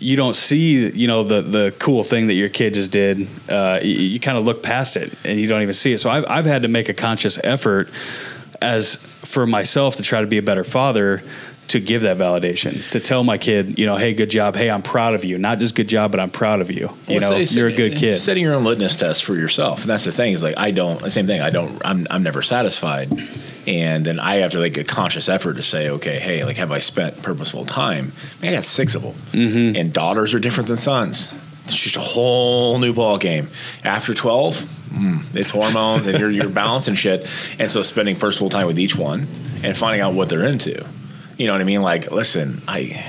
[0.04, 3.28] you don't see, you know, the the cool thing that your kid just did.
[3.50, 6.00] Uh, you, you kind of look past it and you don't even see it.
[6.00, 7.89] So I've, I've had to make a conscious effort
[8.62, 11.22] as for myself to try to be a better father
[11.70, 14.82] to give that validation to tell my kid you know hey good job hey i'm
[14.82, 17.36] proud of you not just good job but i'm proud of you you Well, know
[17.38, 20.12] it's- you're a good kid Setting your own litmus test for yourself, and that's the
[20.12, 20.34] thing.
[20.34, 21.02] Is like I don't.
[21.02, 21.42] The same thing.
[21.42, 21.82] I don't.
[21.86, 22.06] I'm.
[22.12, 23.10] I'm never satisfied,
[23.67, 26.71] and then I have to like a conscious effort to say, okay, hey, like have
[26.71, 28.12] I spent purposeful time?
[28.39, 29.76] I, mean, I got six of them, Mm-hmm.
[29.76, 31.34] and daughters are different than sons.
[31.65, 33.47] It's just a whole new ball game.
[33.86, 34.56] After twelve,
[34.89, 37.21] mm, it's hormones, and you're you're balancing shit,
[37.58, 39.28] and so spending purposeful time with each one
[39.63, 40.86] and finding out what they're into.
[41.38, 41.82] You know what I mean?
[41.82, 43.02] Like, listen, I.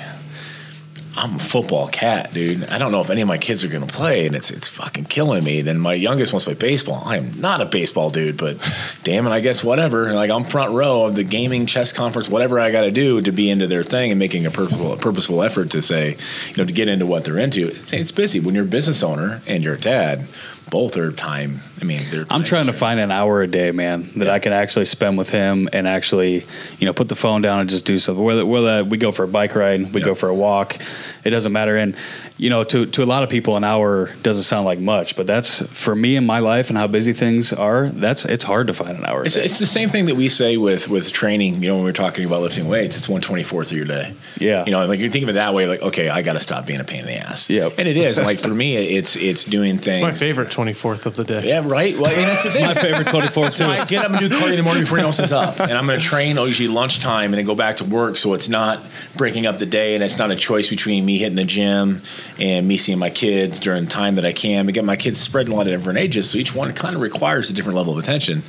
[1.17, 2.65] I'm a football cat, dude.
[2.65, 4.69] I don't know if any of my kids are going to play, and it's it's
[4.69, 5.61] fucking killing me.
[5.61, 7.03] Then my youngest wants to play baseball.
[7.05, 8.59] I am not a baseball dude, but
[9.05, 10.13] damn it, I guess whatever.
[10.13, 13.33] Like I'm front row of the gaming chess conference, whatever I got to do to
[13.33, 16.17] be into their thing and making a purposeful a purposeful effort to say,
[16.51, 17.69] you know, to get into what they're into.
[17.69, 20.27] It's, it's busy when you're a business owner and you're a dad.
[20.75, 21.61] Both are time.
[21.81, 22.27] I mean, they're.
[22.31, 25.31] I'm trying to find an hour a day, man, that I can actually spend with
[25.31, 26.45] him and actually,
[26.81, 28.25] you know, put the phone down and just do something.
[28.25, 30.07] Whether whether we go for a bike ride, we Yeah.
[30.07, 30.77] go for a walk,
[31.23, 31.77] it doesn't matter.
[31.77, 31.95] And
[32.37, 35.25] you know, to to a lot of people, an hour doesn't sound like much, but
[35.27, 37.89] that's for me in my life and how busy things are.
[37.91, 39.23] That's it's hard to find an hour.
[39.23, 39.45] A It's, day.
[39.45, 41.63] it's the same thing that we say with with training.
[41.63, 44.15] You know, when we're talking about lifting weights, it's one twenty fourth of your day.
[44.41, 44.65] Yeah.
[44.65, 46.67] You know, like you think of it that way, like okay, I got to stop
[46.67, 47.49] being a pain in the ass.
[47.49, 47.75] Yep.
[47.79, 50.03] And it is like for me, it's it's doing things.
[50.03, 51.47] My favorite 24th of the day.
[51.49, 51.97] Yeah, right.
[51.97, 52.67] Well, and that's the thing.
[52.67, 53.87] my favorite 24 So I too.
[53.87, 55.87] get up and do cardio in the morning before anyone else is up, and I'm
[55.87, 58.17] going to train usually lunchtime, and then go back to work.
[58.17, 58.81] So it's not
[59.17, 62.03] breaking up the day, and it's not a choice between me hitting the gym
[62.39, 64.69] and me seeing my kids during the time that I can.
[64.69, 67.01] Again, my kids spread in a lot of different ages, so each one kind of
[67.03, 68.43] requires a different level of attention,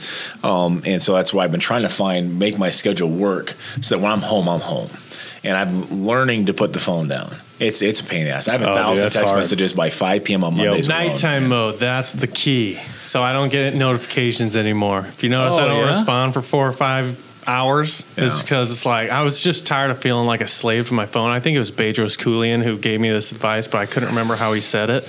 [0.43, 3.95] um, and so that's why I've been trying to find make my schedule work so
[3.95, 4.89] that when I'm home, I'm home.
[5.43, 7.35] And I'm learning to put the phone down.
[7.59, 8.47] It's it's a pain in the ass.
[8.47, 9.37] I have a Oh, dude, thousand text hard.
[9.41, 10.43] messages by 5 p.m.
[10.43, 10.89] on Mondays.
[10.89, 11.05] alone.
[11.07, 12.79] Nighttime mode, that's the key.
[13.03, 15.05] So I don't get notifications anymore.
[15.07, 15.89] If you notice Oh, I don't yeah?
[15.89, 18.41] respond for four or five hours, it's Yeah.
[18.41, 21.31] because it's like I was just tired of feeling like a slave to my phone.
[21.31, 24.36] I think it was Bedros Keuilian who gave me this advice, but I couldn't remember
[24.36, 25.08] how he said it.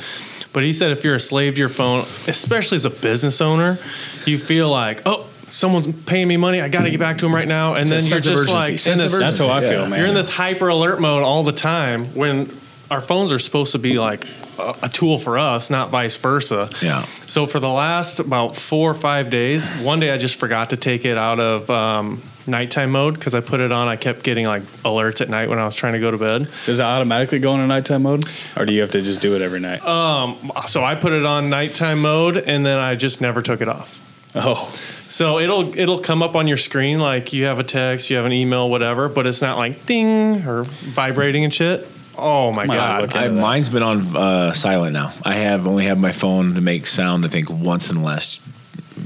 [0.53, 3.79] But he said if you're a slave to your phone, especially as a business owner,
[4.25, 6.61] you feel like, oh, someone's paying me money.
[6.63, 7.75] I got to get back to him right now.
[7.75, 8.53] And It's then you're just urgency.
[8.53, 9.69] like, in Sense of this- That's how I Yeah.
[9.71, 9.99] feel, man.
[9.99, 12.51] you're in this hyper alert mode all the time when
[12.91, 14.25] our phones are supposed to be like
[14.59, 16.71] a, tool for us, not vice versa.
[16.83, 17.03] Yeah.
[17.27, 20.77] So for the last about four or five days, one day I just forgot to
[20.77, 23.89] take it out of um, nighttime mode because I put it on.
[23.89, 26.49] I kept getting like alerts at night when I was trying to go to bed.
[26.67, 29.43] Does it automatically go into nighttime mode, or do you have to just do it
[29.43, 29.85] every night?
[29.85, 33.69] Um, so I put it on nighttime mode and then I just never took it
[33.69, 34.03] off.
[34.35, 34.71] oh,
[35.09, 38.27] So it'll it'll come up on your screen like you have a text, you have
[38.27, 41.87] an email, whatever, but it's not like ding or vibrating and shit.
[42.19, 43.03] Oh my Might god!
[43.03, 45.13] look I, mine's been on uh, silent now.
[45.25, 47.25] I have only had my phone to make sound.
[47.25, 48.41] I think once in the last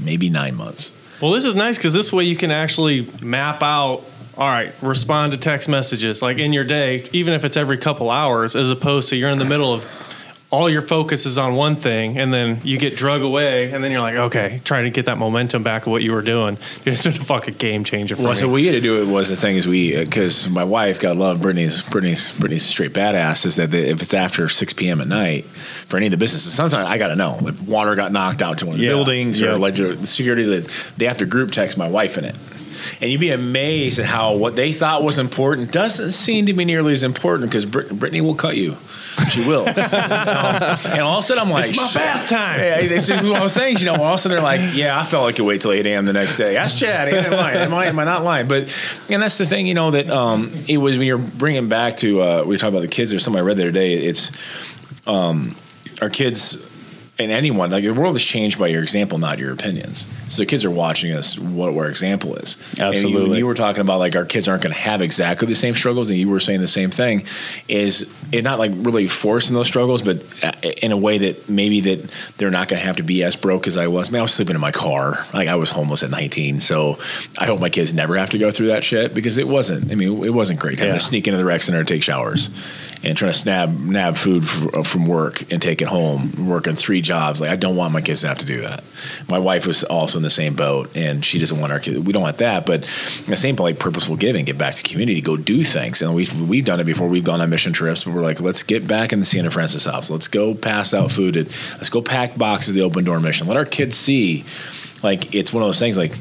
[0.01, 0.97] maybe nine months.
[1.21, 4.03] Well, this is nice because this way you can actually map out.
[4.37, 8.09] All right, respond to text messages like in your day, even if it's every couple
[8.09, 9.83] hours, as opposed to you're in the middle of
[10.51, 13.89] all your focus is on one thing, and then you get drug away, and then
[13.89, 16.57] you're like, okay, trying to get that momentum back of what you were doing.
[16.85, 18.37] It's been a fucking game changer for Well, me.
[18.37, 20.99] so we had to do it was the thing is we uh, because my wife
[20.99, 24.99] got love Brittany's Brittany's Brittany's straight badass is that if it's after six p.m.
[24.99, 28.11] at night for any of the businesses, sometimes I got to know if water got
[28.11, 28.91] knocked out to one of the Yeah.
[28.93, 29.59] buildings or Yep.
[29.59, 30.43] like the security.
[30.97, 32.35] They have to group text my wife in it.
[33.01, 36.65] And you'd be amazed at how what they thought was important doesn't seem to be
[36.65, 38.77] nearly as important because Brit- Brittany will cut you.
[39.29, 39.67] She will.
[39.67, 40.77] You know?
[40.85, 42.59] And all of a sudden, I'm like, It's my bath time.
[42.59, 43.95] Yeah, it's just one of those things, you know.
[43.95, 46.05] All of a sudden, they're like, "Yeah, I felt like it wait till 8 a.m.
[46.05, 47.13] the next day." Ask Chad.
[47.13, 48.47] Am I, am I, am I not lying?
[48.47, 48.73] But
[49.09, 52.21] and that's the thing, you know, that um, it was when you're bringing back to
[52.21, 53.09] uh, we were talking about the kids.
[53.09, 53.95] There's something I read the other day.
[53.95, 54.31] It's
[55.05, 55.55] um,
[56.01, 56.55] our kids
[57.23, 60.05] and anyone like the world is changed by your example, not your opinions.
[60.29, 62.55] So kids are watching us what our example is.
[62.71, 63.37] And you- Absolutely.
[63.39, 66.09] you, were talking about like our kids aren't going to have exactly the same struggles,
[66.09, 67.25] and you were saying the same thing.
[67.67, 71.81] Is it not like really forcing those struggles, but uh, in a way that maybe
[71.81, 74.07] that they're not going to have to be as broke as I was.
[74.07, 75.25] I mean, I was sleeping in my car.
[75.33, 76.97] Like I was homeless at 19, so
[77.37, 79.91] I hope my kids never have to go through that shit because it wasn't.
[79.91, 80.99] I mean, it wasn't great having Yeah.
[80.99, 82.49] to sneak into the rec center and take showers.
[83.03, 87.10] And trying to snab nab food from work and take it home, working three jobs.
[87.11, 88.83] Like I don't want my kids to have to do that.
[89.29, 91.99] My wife was also in the same boat, and she doesn't want our kids.
[91.99, 92.87] We don't want that, but
[93.27, 96.01] the same like purposeful giving, get back to community, go do things.
[96.01, 97.07] And we've we've done it before.
[97.07, 98.03] We've gone on mission trips.
[98.03, 100.09] But we're like, let's get back in the Siena Francis house.
[100.09, 101.35] Let's go pass out food.
[101.35, 102.73] Let's go pack boxes.
[102.73, 103.47] The open door mission.
[103.47, 104.45] Let our kids see.
[105.03, 105.97] Like it's one of those things.
[105.97, 106.13] Like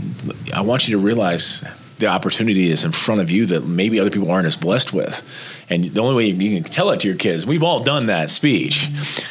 [0.52, 1.64] I want you to realize
[1.98, 5.22] the opportunity is in front of you that maybe other people aren't as blessed with.
[5.70, 8.30] And the only way you can tell it to your kids, we've all done that
[8.30, 8.88] speech.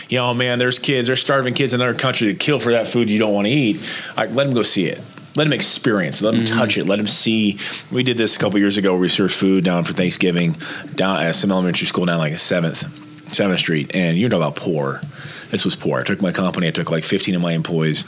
[0.08, 2.88] You know, man, there's kids, there's starving kids in our country to kill for that
[2.88, 3.82] food you don't want to eat.
[4.18, 5.02] Right, let them go see it.
[5.36, 6.26] Let them experience it.
[6.26, 6.58] Let them mm-hmm.
[6.58, 6.86] touch it.
[6.86, 7.60] Let them see.
[7.92, 8.98] We did this a couple years ago.
[8.98, 10.56] We served food down for Thanksgiving
[10.96, 14.56] down at some elementary school down like a Seventh, Seventh Street, and you know about
[14.56, 15.02] poor.
[15.50, 16.00] This was poor.
[16.00, 16.68] I took my company.
[16.68, 18.04] I took like 15 of my employees.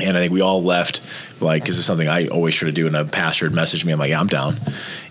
[0.00, 1.00] And I think we all left,
[1.40, 2.86] like, because it's something I always try to do.
[2.86, 3.92] And a pastor had messaged me.
[3.92, 4.56] I'm like, yeah, I'm down.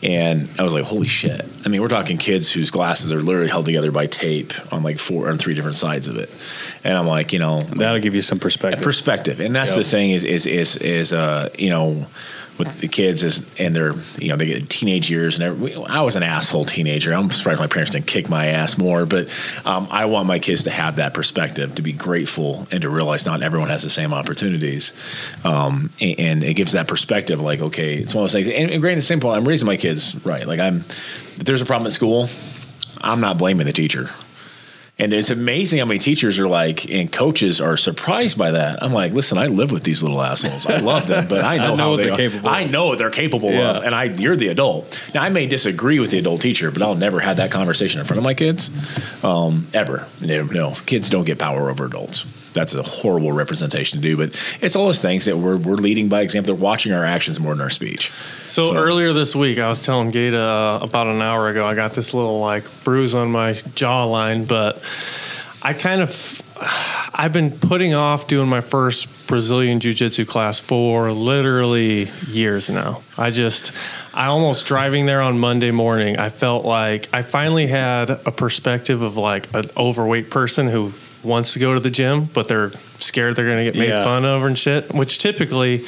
[0.01, 1.45] And I was like, holy shit.
[1.65, 4.99] I mean, we're talking kids whose glasses are literally held together by tape on like
[4.99, 6.29] four on three different sides of it.
[6.83, 8.83] And I'm like, you know, That'll give you some perspective.
[8.83, 9.77] perspective and that's Yep.
[9.77, 12.05] the thing is is is is uh you know
[12.57, 16.01] with the kids is and they're you know they get teenage years and every, I
[16.01, 17.13] was an asshole teenager.
[17.13, 19.27] I'm surprised my parents didn't kick my ass more, but
[19.65, 23.25] um, I want my kids to have that perspective, to be grateful, and to realize
[23.25, 24.93] not everyone has the same opportunities.
[25.43, 28.47] Um, and, and it gives that perspective, like okay, it's one of those things.
[28.47, 30.45] And, and granted, same point, I'm raising my kids right.
[30.47, 32.29] Like I'm, if there's a problem at school,
[33.01, 34.09] I'm not blaming the teacher.
[34.99, 38.81] And it's amazing how many teachers are like, and coaches are surprised by that.
[38.81, 40.65] I'm like, listen, I live with these little assholes.
[40.65, 42.15] I love them, but I know, I know how they they're are.
[42.17, 43.69] capable I know what they're capable Yeah.
[43.77, 44.99] of, and I, you're the adult.
[45.13, 48.07] Now, I may disagree with the adult teacher, but I'll never have that conversation in
[48.07, 48.71] front of my kids,
[49.23, 50.07] um, ever.
[50.19, 52.25] No, no, kids don't get power over adults.
[52.57, 54.29] That's a horrible representation to do, but
[54.61, 56.55] it's all those things that we're, we're leading by example.
[56.55, 58.11] They're watching our actions more than our speech.
[58.47, 61.93] So, earlier this week, I was telling Gata uh, about an hour ago, I got
[61.93, 64.81] this little like bruise on my jawline, but
[65.61, 66.41] I kind of
[67.13, 73.01] I've been putting off doing my first Brazilian Jiu Jitsu class for literally years now.
[73.17, 73.71] I just
[74.13, 79.01] I almost driving there on Monday morning, I felt like I finally had a perspective
[79.01, 83.35] of like an overweight person who wants to go to the gym, but they're scared
[83.35, 84.03] they're going to get made Yeah.
[84.03, 85.85] fun of and shit, which typically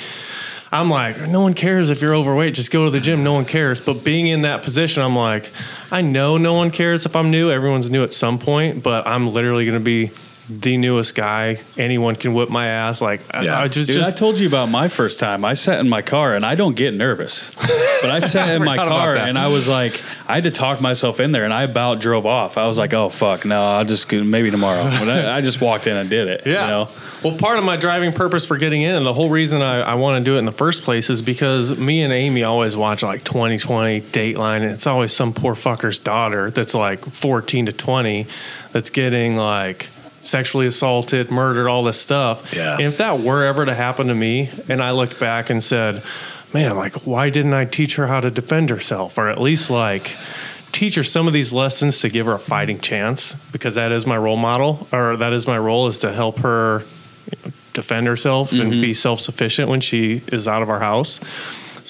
[0.71, 2.53] I'm like, no one cares if you're overweight.
[2.53, 3.23] Just go to the gym.
[3.23, 3.79] No one cares.
[3.81, 5.51] But being in that position, I'm like,
[5.91, 7.49] I know no one cares if I'm new.
[7.49, 10.11] Everyone's new at some point, but I'm literally going to be
[10.49, 11.57] the newest guy.
[11.77, 13.01] Anyone can whip my ass.
[13.01, 13.59] Like, I- Yeah.
[13.59, 15.45] I, just, Dude, just I told you about my first time.
[15.45, 17.53] I sat in my car and I don't get nervous,
[18.01, 21.19] but I sat in my car and I was like, I had to talk myself
[21.19, 22.57] in there, and I about drove off.
[22.59, 24.83] I was like, oh fuck, no, I'll just maybe tomorrow.
[24.83, 26.43] But I, I just walked in and did it.
[26.45, 26.61] Yeah.
[26.65, 26.89] You know?
[27.23, 29.95] Well, part of my driving purpose for getting in, and the whole reason I, I
[29.95, 33.01] want to do it in the first place is because me and Amy always watch
[33.03, 38.27] like 2020 Dateline, and it's always some poor fucker's daughter that's like 14 to 20
[38.71, 39.89] that's getting like
[40.21, 42.53] sexually assaulted, murdered, all this stuff.
[42.53, 42.73] Yeah.
[42.73, 46.03] And if that were ever to happen to me, and I looked back and said,
[46.53, 49.17] man, like, why didn't I teach her how to defend herself?
[49.17, 50.11] Or at least like,
[50.71, 54.05] teach her some of these lessons to give her a fighting chance because that is
[54.05, 56.83] my role model or that is my role is to help her
[57.73, 58.81] defend herself and mm-hmm.
[58.81, 61.19] be self-sufficient when she is out of our house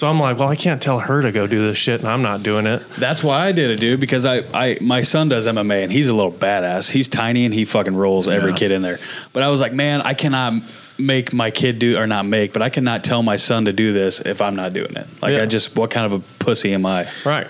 [0.00, 2.22] so i'm like well i can't tell her to go do this shit and i'm
[2.22, 4.00] not doing it That's why I did it, dude.
[4.00, 6.90] Because I, I, my son does MMA and he's a little badass.
[6.90, 8.56] He's tiny and he fucking rolls every Yeah.
[8.56, 8.98] kid in there.
[9.32, 10.62] But I was like, man, I cannot
[10.98, 13.92] make my kid do or not make, but I cannot tell my son to do
[13.92, 15.06] this if I'm not doing it.
[15.22, 15.42] Like, Yeah.
[15.42, 17.08] I just, what kind of a pussy am I?
[17.24, 17.46] right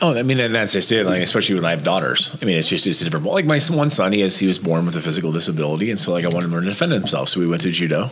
[0.00, 1.04] Oh, I mean, and that's just it.
[1.06, 2.36] Like, especially when I have daughters.
[2.40, 3.24] I mean, it's just it's a different.
[3.24, 3.34] Ball.
[3.34, 6.12] Like my one son, he has he was born with a physical disability, and so
[6.12, 7.28] like I wanted him to learn to defend himself.
[7.30, 8.10] So we went to judo,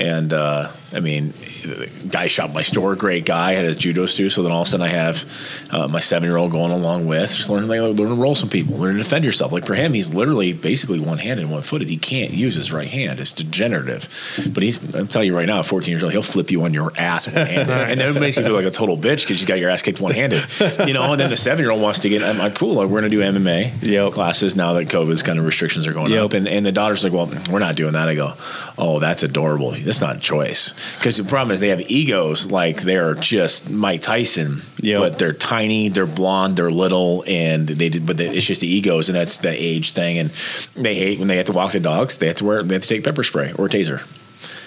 [0.00, 4.28] and uh, I mean, the guy shot my store, great guy, had his judo too.
[4.28, 5.24] So then all of a sudden I have
[5.70, 8.48] uh, my seven year old going along with just learning like learn to roll some
[8.48, 9.52] people, learn to defend yourself.
[9.52, 11.88] Like for him, he's literally basically one handed, one footed.
[11.88, 13.20] He can't use his right hand.
[13.20, 14.08] It's degenerative.
[14.52, 16.74] But he's I'm telling you right now, at 14 years old, he'll flip you on
[16.74, 19.40] your ass one handed, and then it makes you feel like a total bitch because
[19.40, 20.42] you got your ass kicked one handed.
[20.86, 22.22] You know, and then the seven year old wants to get.
[22.22, 22.74] I'm like, cool.
[22.74, 24.12] Like, we're gonna do MMA Yep.
[24.12, 26.24] classes now that COVID's kind of restrictions are going Yep.
[26.24, 28.08] up, and and the daughter's like, well, we're not doing that.
[28.08, 28.32] I go,
[28.78, 29.70] oh, that's adorable.
[29.72, 30.74] That's not a choice.
[30.98, 34.98] Because the problem is they have egos like they're just Mike Tyson, Yep.
[34.98, 38.06] but they're tiny, they're blonde, they're little, and they did.
[38.06, 40.18] But it's just the egos, and that's the age thing.
[40.18, 40.30] And
[40.74, 42.18] they hate when they have to walk the dogs.
[42.18, 42.62] They have to wear.
[42.62, 44.02] They have to take pepper spray or taser.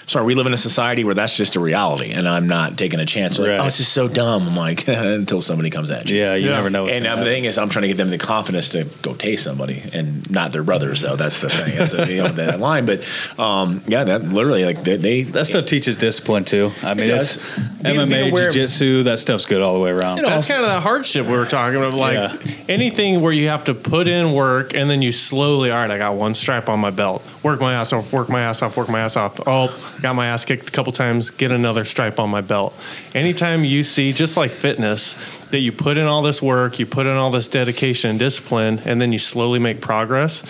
[0.08, 3.00] Sorry, we live in a society where that's just a reality, and I'm not taking
[3.00, 3.40] a chance.
[3.40, 3.58] Like, Right.
[3.60, 4.46] oh, it's just so dumb.
[4.46, 6.16] I'm like, until somebody comes at you.
[6.16, 6.52] Yeah, you Yeah.
[6.54, 6.84] never know.
[6.84, 9.14] what's And um, the thing is, I'm trying to get them the confidence to go
[9.14, 11.00] tase somebody, and not their brothers.
[11.00, 11.76] Though that's the thing.
[11.76, 12.86] That's the, you know, that line.
[12.86, 13.04] But
[13.36, 16.70] um, yeah, that literally like they, they that stuff teaches discipline too.
[16.84, 17.36] I mean, does.
[17.38, 19.02] it's Being- being MMA, aware jiu-jitsu.
[19.04, 20.18] That stuff's good all the way around.
[20.22, 21.94] That's kind of the hardship we were talking about.
[21.94, 22.36] Like Yeah.
[22.68, 25.98] anything where you have to put in work and then you slowly, all right, I
[25.98, 27.24] got one stripe on my belt.
[27.42, 29.40] Work my ass off, work my ass off, work my ass off.
[29.46, 29.66] Oh,
[30.00, 32.74] got my ass kicked a couple times, get another stripe on my belt.
[33.14, 35.14] Anytime you see, just like fitness,
[35.50, 38.80] that you put in all this work, you put in all this dedication and discipline,
[38.84, 40.42] and then you slowly make progress.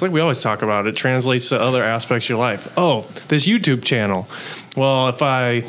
[0.00, 2.72] Like we always talk about, it translates to other aspects of your life.
[2.76, 4.28] Oh, this YouTube channel.
[4.76, 5.62] Well, if I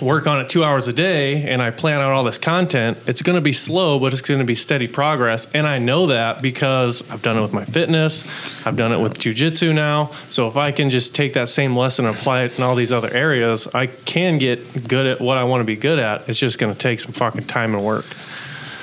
[0.00, 3.22] work on it two hours a day and I plan out all this content, it's
[3.22, 5.52] going to be slow, but it's going to be steady progress.
[5.52, 8.24] And I know that because I've done it with my fitness,
[8.64, 10.12] I've done it with jujitsu now.
[10.30, 12.92] So if I can just take that same lesson and apply it in all these
[12.92, 16.28] other areas, I can get good at what I want to be good at.
[16.28, 18.06] It's just going to take some fucking time and work.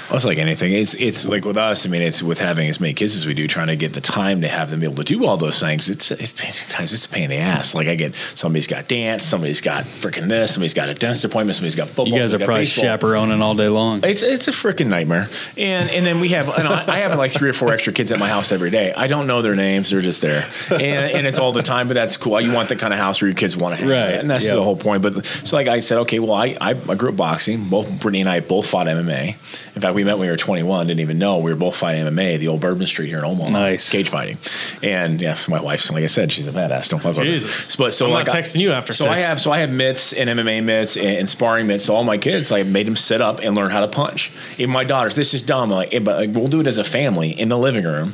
[0.10, 0.72] Well, it's like anything.
[0.74, 1.86] It's it's like with us.
[1.86, 4.00] I mean, it's with having as many kids as we do, trying to get the
[4.02, 5.90] time to have them be able to do all those things.
[5.90, 6.32] It's it's
[6.72, 7.76] guys, it's a pain in the ass.
[7.76, 11.58] Like I get somebody's got dance, somebody's got freaking this, somebody's got a dentist appointment,
[11.58, 12.08] somebody's got football.
[12.08, 12.84] You guys are probably baseball.
[12.86, 14.02] chaperoning all day long.
[14.04, 15.30] It's it's a freaking nightmare.
[15.58, 18.12] And and then we have and I I have like three or four extra kids
[18.14, 18.94] at my house every day.
[18.94, 21.88] I don't know their names; they're just there, and, and it's all the time.
[21.90, 22.40] But that's cool.
[22.40, 24.14] You want the kind of house where your kids want to hang, Right.
[24.14, 24.56] and that's Yep.
[24.56, 25.02] the whole point.
[25.04, 27.66] But so like I said, okay, well I, I I grew up boxing.
[27.66, 29.36] Both Brittany and I both fought MMA.
[29.76, 30.88] In fact, we met when we were 21.
[30.88, 32.38] Didn't even know we were both fighting MMA.
[32.38, 33.50] The old Bourbon Street here in Omaha.
[33.50, 33.90] Nice.
[33.90, 34.38] cage fighting.
[34.84, 36.90] And yes, my wife's like I said, she's a badass.
[36.90, 37.24] Don't fuck with her.
[37.24, 37.76] Jesus.
[37.76, 39.72] But so I'm like not I- texting you after So I have so I have
[39.72, 41.86] mitts and MMA mitts and, and sparring mitts.
[41.86, 44.32] So all my kids, I made them sit up and learn how to punch.
[44.60, 45.72] Even my daughters, this is dumb.
[45.72, 48.14] Like, eh, but like, we'll do it as a family in the living room.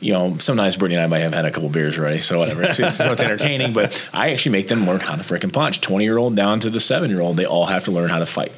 [0.00, 2.64] You know, sometimes Brittany and I might have had a couple beers already, so whatever.
[2.64, 5.80] It's, it's, so it's entertaining, but I actually make them learn how to freaking punch.
[5.80, 8.18] Twenty year old down to the seven year old, they all have to learn how
[8.18, 8.52] to fight.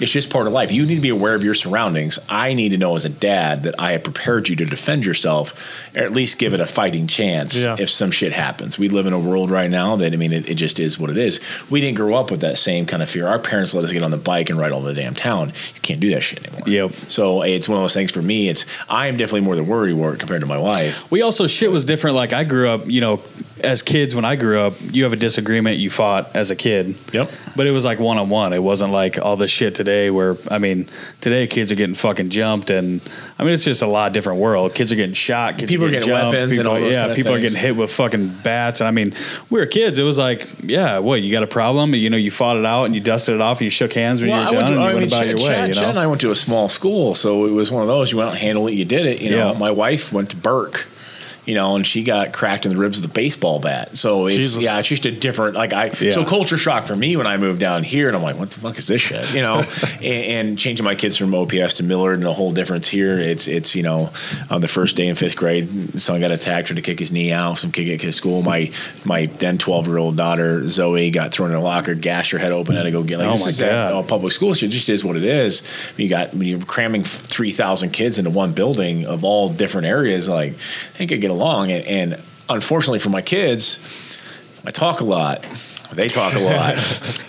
[0.00, 0.72] It's just part of life.
[0.72, 2.18] You need to be aware of your surroundings.
[2.28, 5.94] I need to know as a dad that I have prepared you to defend yourself,
[5.96, 7.76] or at least give it a fighting chance Yeah.
[7.78, 8.78] if some shit happens.
[8.78, 11.10] We live in a world right now that I mean, it, it just is what
[11.10, 11.40] it is.
[11.70, 13.26] We didn't grow up with that same kind of fear.
[13.26, 15.48] Our parents let us get on the bike and ride all over the damn town.
[15.74, 16.68] You can't do that shit anymore.
[16.68, 16.92] Yep.
[17.08, 18.48] So it's one of those things for me.
[18.48, 21.10] It's I am definitely more the worry wart compared to my wife.
[21.10, 22.16] We also shit was different.
[22.16, 23.20] Like I grew up, you know,
[23.64, 27.00] as kids when I grew up, you have a disagreement, you fought as a kid.
[27.12, 27.30] Yep.
[27.56, 28.52] But it was like one on one.
[28.52, 30.88] It wasn't like all this shit today where I mean,
[31.20, 33.00] today kids are getting fucking jumped and
[33.38, 34.74] I mean it's just a lot different world.
[34.74, 37.00] Kids are getting shot, kids People are getting, getting jumped, weapons and all those Yeah,
[37.00, 38.80] kind of people are getting hit with fucking bats.
[38.80, 39.14] And I mean,
[39.50, 39.98] we were kids.
[39.98, 41.94] It was like, yeah, what, you got a problem?
[41.94, 44.20] You know, you fought it out and you dusted it off and you shook hands
[44.20, 45.44] when you were I done to, and you I went mean, about Chad, your way,
[45.44, 45.90] Chad, you Chad know?
[45.90, 48.12] and I went to a small school, so it was one of those.
[48.12, 49.20] You went out and handle it, you did it.
[49.20, 49.58] You know, Yeah.
[49.58, 50.86] my wife went to Burke.
[51.46, 53.96] You know, and she got cracked in the ribs with a baseball bat.
[53.98, 54.64] So it's Jesus.
[54.64, 55.92] yeah, it's just a different like I.
[56.00, 56.10] Yeah.
[56.10, 58.60] So culture shock for me when I moved down here, and I'm like, what the
[58.60, 59.34] fuck is this shit?
[59.34, 59.62] You know,
[59.96, 63.18] and, and changing my kids from OPS to Millard and a whole difference here.
[63.18, 64.10] It's it's you know,
[64.50, 67.32] on the first day in fifth grade, son got attacked, trying to kick his knee
[67.32, 67.58] out.
[67.58, 68.42] Some kid at school.
[68.42, 68.70] My
[69.04, 72.52] my then 12 year old daughter Zoe got thrown in a locker, gashed her head
[72.52, 74.08] open, had to go get like Oh this my is that- God.
[74.08, 74.62] public schools.
[74.62, 75.62] It just is what it is.
[75.98, 80.28] You got when you're cramming three thousand kids into one building of all different areas.
[80.28, 80.54] Like
[80.96, 83.78] they could get along, and, and unfortunately for my kids,
[84.64, 85.44] I talk a lot.
[85.92, 86.76] They talk a lot,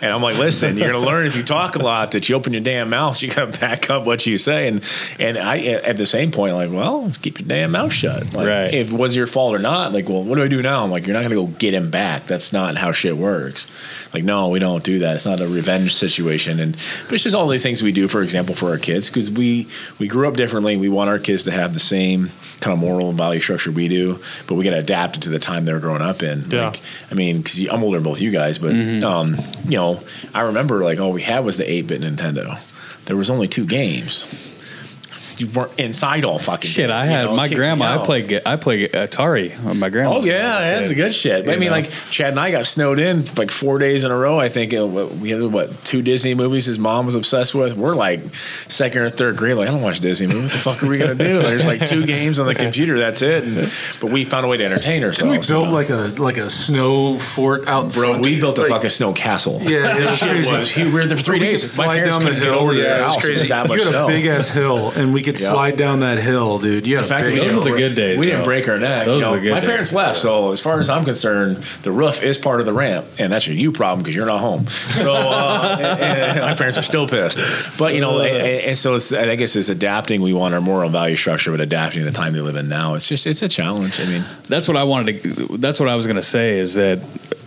[0.01, 2.51] and I'm like, listen, you're gonna learn if you talk a lot that you open
[2.53, 4.67] your damn mouth, you gotta back up what you say.
[4.67, 4.83] And
[5.19, 8.33] and I at the same point, like, well, keep your damn mouth shut.
[8.33, 8.73] Like, Right.
[8.73, 10.83] If it was your fault or not, like, well, what do I do now?
[10.83, 12.25] I'm like, you're not gonna go get him back.
[12.25, 13.67] That's not how shit works.
[14.13, 15.15] Like, no, we don't do that.
[15.15, 16.59] It's not a revenge situation.
[16.59, 16.75] And
[17.05, 19.67] but it's just all the things we do, for example, for our kids, because we
[19.99, 20.75] we grew up differently.
[20.77, 22.31] We want our kids to have the same
[22.61, 25.29] kind of moral and value structure we do, but we got to adapt it to
[25.29, 26.49] the time they're growing up in.
[26.49, 26.67] Yeah.
[26.67, 26.79] Like,
[27.11, 28.73] I mean, because I'm older than both you guys, but
[29.03, 29.35] um,
[29.65, 30.01] you know,
[30.33, 32.59] I remember like all we had was the 8-bit Nintendo.
[33.05, 34.25] There was only two games.
[35.37, 37.85] You weren't inside all fucking Shit, day, I you had know, my kick me grandma.
[37.85, 38.05] I out.
[38.05, 40.17] played I played Atari with my grandma.
[40.17, 41.45] Oh yeah, that's the good shit.
[41.45, 41.75] But I mean, know?
[41.75, 44.39] like Chad and I got snowed in like four days in a row.
[44.39, 44.71] I think
[45.19, 47.75] we had what two Disney movies his mom was obsessed with.
[47.75, 48.21] We're like
[48.69, 49.55] second or third grade.
[49.57, 50.43] Like I don't watch Disney movies.
[50.43, 51.41] What the fuck are we gonna do?
[51.41, 52.97] There's like two games on the computer.
[52.97, 53.43] That's it.
[53.43, 56.37] And, but we found a way to entertain Can we built build like a like
[56.37, 58.23] a snow fort out Bro, front?
[58.23, 59.59] we built a Like, fucking snow castle.
[59.61, 60.51] Yeah, it was crazy.
[60.53, 60.75] was.
[60.77, 61.71] We were there for three we days.
[61.75, 62.59] could My slide parents down the couldn't hill.
[62.59, 63.25] over to yeah, it was house.
[63.25, 63.47] It was crazy.
[63.49, 66.59] that much you had a big ass hill, and we could slide down that hill,
[66.59, 66.87] dude.
[66.87, 69.05] Yeah, In fact, Those didn't are the good days, We didn't break our neck.
[69.05, 69.69] Those You are the good my days.
[69.69, 73.05] parents left, so as far as I'm concerned, the roof is part of the ramp,
[73.19, 74.67] and that's a you problem because you're not home.
[74.67, 77.39] So uh, and- and my parents are still pissed.
[77.77, 80.21] But you know, and, and so it's, I guess it's adapting.
[80.21, 82.93] We want our moral value structure, but adapting to the time they live in now.
[82.95, 83.99] It's just it's a challenge.
[83.99, 85.57] I mean, That's what I wanted to.
[85.57, 86.99] That's what I was going to say is that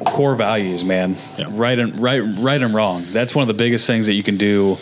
[0.04, 1.16] core values, man.
[1.38, 1.46] Yeah.
[1.50, 3.06] Right and right, right and wrong.
[3.12, 4.78] That's one of the biggest things that you can do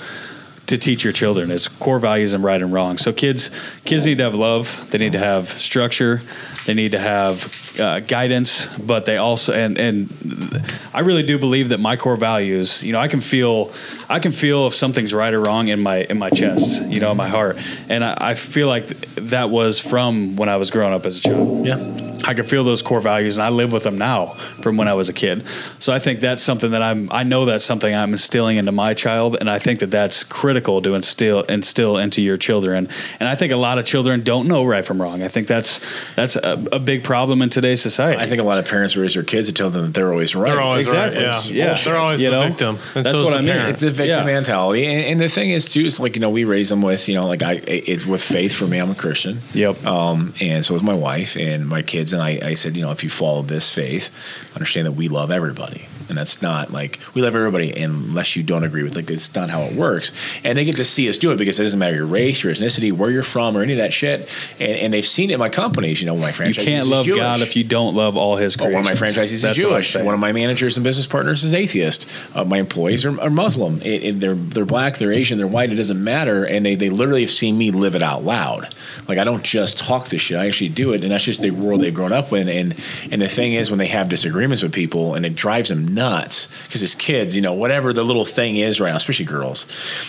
[0.67, 2.99] to teach your children is core values and right and wrong.
[2.99, 3.51] So kids,
[3.85, 4.89] kids need to have love.
[4.91, 6.23] They need to have structure.
[6.67, 8.67] They need to have uh, guidance.
[8.79, 12.83] But they also and and I really do believe that my core values.
[12.83, 13.73] You know, I can feel,
[14.09, 16.83] I can feel if something's right or wrong in my in my chest.
[16.83, 17.59] You know, in my heart.
[17.89, 21.21] And I, I feel like that was from when I was growing up as a
[21.21, 21.67] child.
[21.67, 22.06] yeah.
[22.27, 24.95] I can feel those core values, and I live with them now from when I
[24.95, 25.45] was a kid.
[25.79, 27.09] So I think that's something that I'm.
[27.13, 30.83] I know that's something I'm instilling into my child, and I think that that's critical
[30.83, 32.89] to instill instill into your children.
[33.21, 35.23] And I think a lot of children don't know right from wrong.
[35.23, 35.81] I think that's
[36.17, 38.21] that's a, a big problem in today's society.
[38.21, 40.35] I think a lot of parents raise their kids to tell them that they're always
[40.35, 40.51] right.
[40.53, 41.25] They're always Exactly.
[41.25, 41.51] right.
[41.51, 41.67] Yeah.
[41.67, 41.75] Yeah.
[41.75, 42.49] They're always You the know?
[42.49, 42.79] victim.
[42.95, 43.53] And That's so what I mean.
[43.53, 43.71] parent.
[43.71, 44.25] It's a victim Yeah.
[44.25, 47.09] mentality, and, and the thing is too, it's like you know we raise them with
[47.09, 48.55] you know like I it's with faith.
[48.55, 49.41] For me, I'm a Christian.
[49.55, 49.85] Yep.
[49.87, 52.91] Um, and so is my wife and my kids, and I, I said you know
[52.91, 54.11] if you follow this faith,
[54.55, 58.65] understand that we love everybody, and that's not like we love everybody unless you don't
[58.65, 60.13] agree with like it's not how it works.
[60.45, 62.53] And they get to see us do it because it doesn't matter your race, your
[62.55, 64.29] ethnicity, where you're from, or any of that shit.
[64.61, 66.01] And, and they've seen it in my companies.
[66.01, 68.85] You know, my you can't love God if you don't love all His Oh, one
[68.85, 68.93] creations.
[68.93, 69.95] of my franchisees is That's Jewish.
[69.95, 72.07] One of my managers and business partners is atheist.
[72.35, 73.81] Uh, my employees are, are Muslim.
[73.83, 75.71] It, it- they're they're black, they're Asian, they're white.
[75.71, 76.45] It doesn't matter.
[76.45, 78.69] And they, they literally have seen me live it out loud.
[79.09, 80.39] Like I don't just talk this shit.
[80.39, 82.49] I actually do it, and that's just the world they've grown up in.
[82.49, 82.75] And
[83.11, 86.47] and the thing is, when they have disagreements with people, and it drives them nuts
[86.65, 89.67] because as kids, you know, whatever the little thing is right now, especially girls,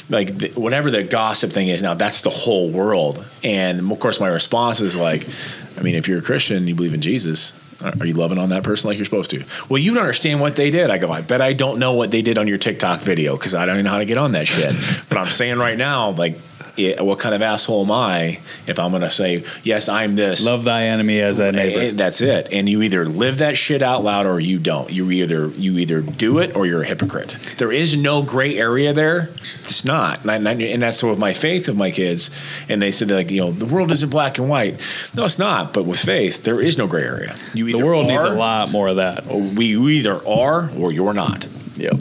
[0.09, 3.25] like the, whatever the gossip thing is now, that's the whole world.
[3.43, 5.27] And of course, my response is like,
[5.77, 7.59] I mean, if you're a Christian, you believe in Jesus.
[7.81, 9.43] Are you loving on that person like you're supposed to?
[9.69, 10.89] Well, you don't understand what they did.
[10.89, 13.53] I go, I bet I don't know what they did on your TikTok video because
[13.53, 14.73] I don't even know how to get on that shit.
[15.09, 16.39] but I'm saying right now, like,
[16.77, 20.45] yeah, what kind of asshole am I if I'm going to say, yes, I'm this?
[20.45, 21.79] Love thy enemy as thy neighbor.
[21.79, 22.47] Eh, That's it.
[22.51, 24.91] And you either live that shit out loud or you don't.
[24.91, 27.35] You either you either do it or you're a hypocrite.
[27.57, 29.29] There is no gray area there.
[29.61, 30.23] It's not.
[30.25, 32.29] And, I- and that's so with my faith with my kids.
[32.69, 34.79] And they said like you know the world isn't black and white.
[35.15, 35.73] No, it's not.
[35.73, 37.35] But with faith, there is no gray area.
[37.53, 39.25] You the world needs a lot more of that.
[39.27, 41.47] We you either are or you're not.
[41.75, 41.95] Yep.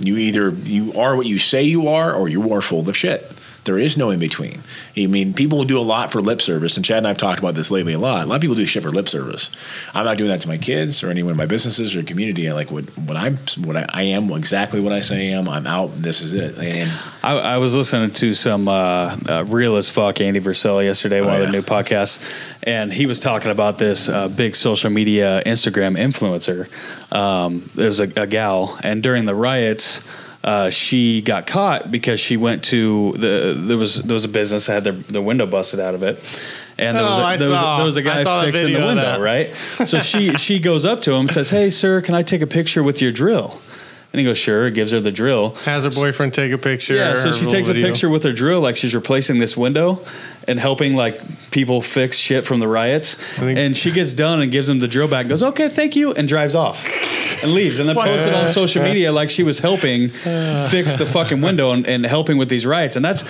[0.00, 3.30] You either you are what you say you are, or you are full of shit.
[3.64, 4.62] There is no in between.
[4.96, 7.16] I mean, people will do a lot for lip service, and Chad and I have
[7.16, 8.24] talked about this lately a lot.
[8.24, 9.50] A lot of people do shit for lip service.
[9.94, 12.48] I'm not doing that to my kids or anyone in my businesses or community.
[12.48, 15.48] I like what what I'm what I, I am exactly what I say I am.
[15.48, 15.90] I'm out.
[16.02, 16.58] This is it.
[16.58, 16.90] And
[17.22, 21.30] I, I was listening to some uh, uh, real as fuck Andy Frisella yesterday, one
[21.30, 21.46] Oh, of yeah.
[21.46, 22.20] the new podcasts,
[22.64, 26.68] and he was talking about this uh, big social media Instagram influencer.
[27.14, 30.02] Um, there was a, a gal, and during the riots.
[30.44, 34.66] Uh, she got caught because she went to the there was there was a business
[34.66, 36.18] that had their, their window busted out of it,
[36.78, 38.80] and there was Oh, a, I there was a, there was a guy fixing the
[38.80, 39.54] of window, right?
[39.86, 42.46] So she she goes up to him and says, "Hey, sir, can I take a
[42.48, 43.60] picture with your drill?"
[44.12, 46.94] And he goes, "Sure." Gives her the drill, Has her boyfriend take a picture.
[46.94, 50.04] yeah, so she takes a picture with her drill, like she's replacing this window
[50.46, 53.16] and helping like people fix shit from the riots.
[53.38, 56.28] And she gets done and gives him the drill back, goes, "Okay, thank you," and
[56.28, 56.84] drives off
[57.42, 57.78] and leaves.
[57.78, 61.72] And then posts it on social media like she was helping fix the fucking window
[61.72, 62.96] and, and helping with these riots.
[62.96, 63.24] And that's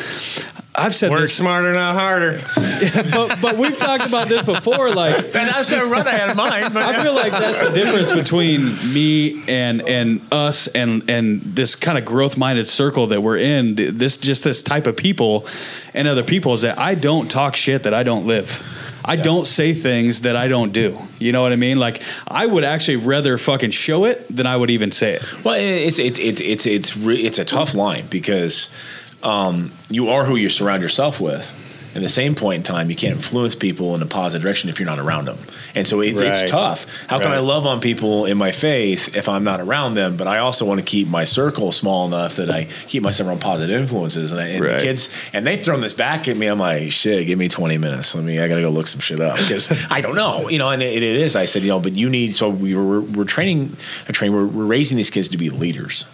[0.75, 2.41] I've said Work this, smarter, not harder.
[3.13, 4.91] but, but we've talked about this before.
[4.91, 6.73] Like and that's the run I had in mind.
[6.73, 11.75] But I feel like that's the difference between me and and us and and this
[11.75, 13.75] kind of growth minded circle that we're in.
[13.75, 15.47] This just this type of people
[15.93, 18.63] and other people is that I don't talk shit that I don't live.
[19.05, 20.97] I don't say things that I don't do.
[21.19, 21.79] You know what I mean?
[21.79, 25.45] Like I would actually rather fucking show it than I would even say it.
[25.45, 28.73] Well, it's it's it's it's it's re- it's a tough line because
[29.23, 31.59] um, you are who you surround yourself with.
[31.95, 34.81] At the same point in time, you can't influence people in a positive direction if
[34.81, 35.37] you're not around them,
[35.75, 36.29] and so it's, Right.
[36.29, 36.87] it's tough.
[37.07, 40.17] How can I love on people in my faith if I'm not around them?
[40.17, 43.43] But I also want to keep my circle small enough that I keep myself around
[43.43, 44.33] positive influences.
[44.33, 46.47] And, I, and the kids, and they've thrown this back at me.
[46.47, 48.15] I'm like, shit, give me 20 minutes.
[48.15, 50.57] Let me, I got to go look some shit up because I don't know, you
[50.57, 50.71] know.
[50.71, 51.37] And it, it is.
[51.37, 52.35] I said, you know, but you need.
[52.35, 53.77] So we were we're training,
[54.09, 54.33] a train.
[54.33, 56.07] We're, we're raising these kids to be leaders.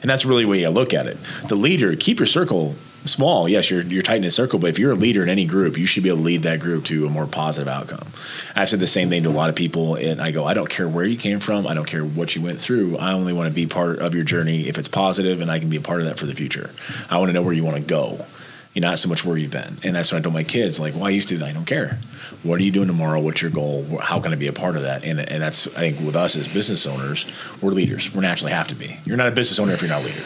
[0.00, 1.18] And that's really the way I look at it.
[1.48, 2.74] The leader, keep your circle
[3.04, 3.48] small.
[3.48, 5.78] Yes, you're you're tight in a circle, but if you're a leader in any group,
[5.78, 8.06] you should be able to lead that group to a more positive outcome.
[8.54, 10.68] I've said the same thing to a lot of people, and I go, I don't
[10.68, 12.98] care where you came from, I don't care what you went through.
[12.98, 15.70] I only want to be part of your journey if it's positive, and I can
[15.70, 16.70] be a part of that for the future.
[17.10, 18.26] I want to know where you want to go.
[18.74, 19.78] You're not so much where you've been.
[19.82, 20.78] And that's what I told my kids.
[20.78, 21.44] Like, why used to?
[21.44, 21.98] I don't care.
[22.42, 23.20] What are you doing tomorrow?
[23.20, 23.84] What's your goal?
[24.00, 25.04] How can I be a part of that?
[25.04, 27.26] And, and that's, I think, with us as business owners,
[27.60, 28.14] we're leaders.
[28.14, 28.96] We naturally have to be.
[29.04, 30.22] You're not a business owner if you're not a leader.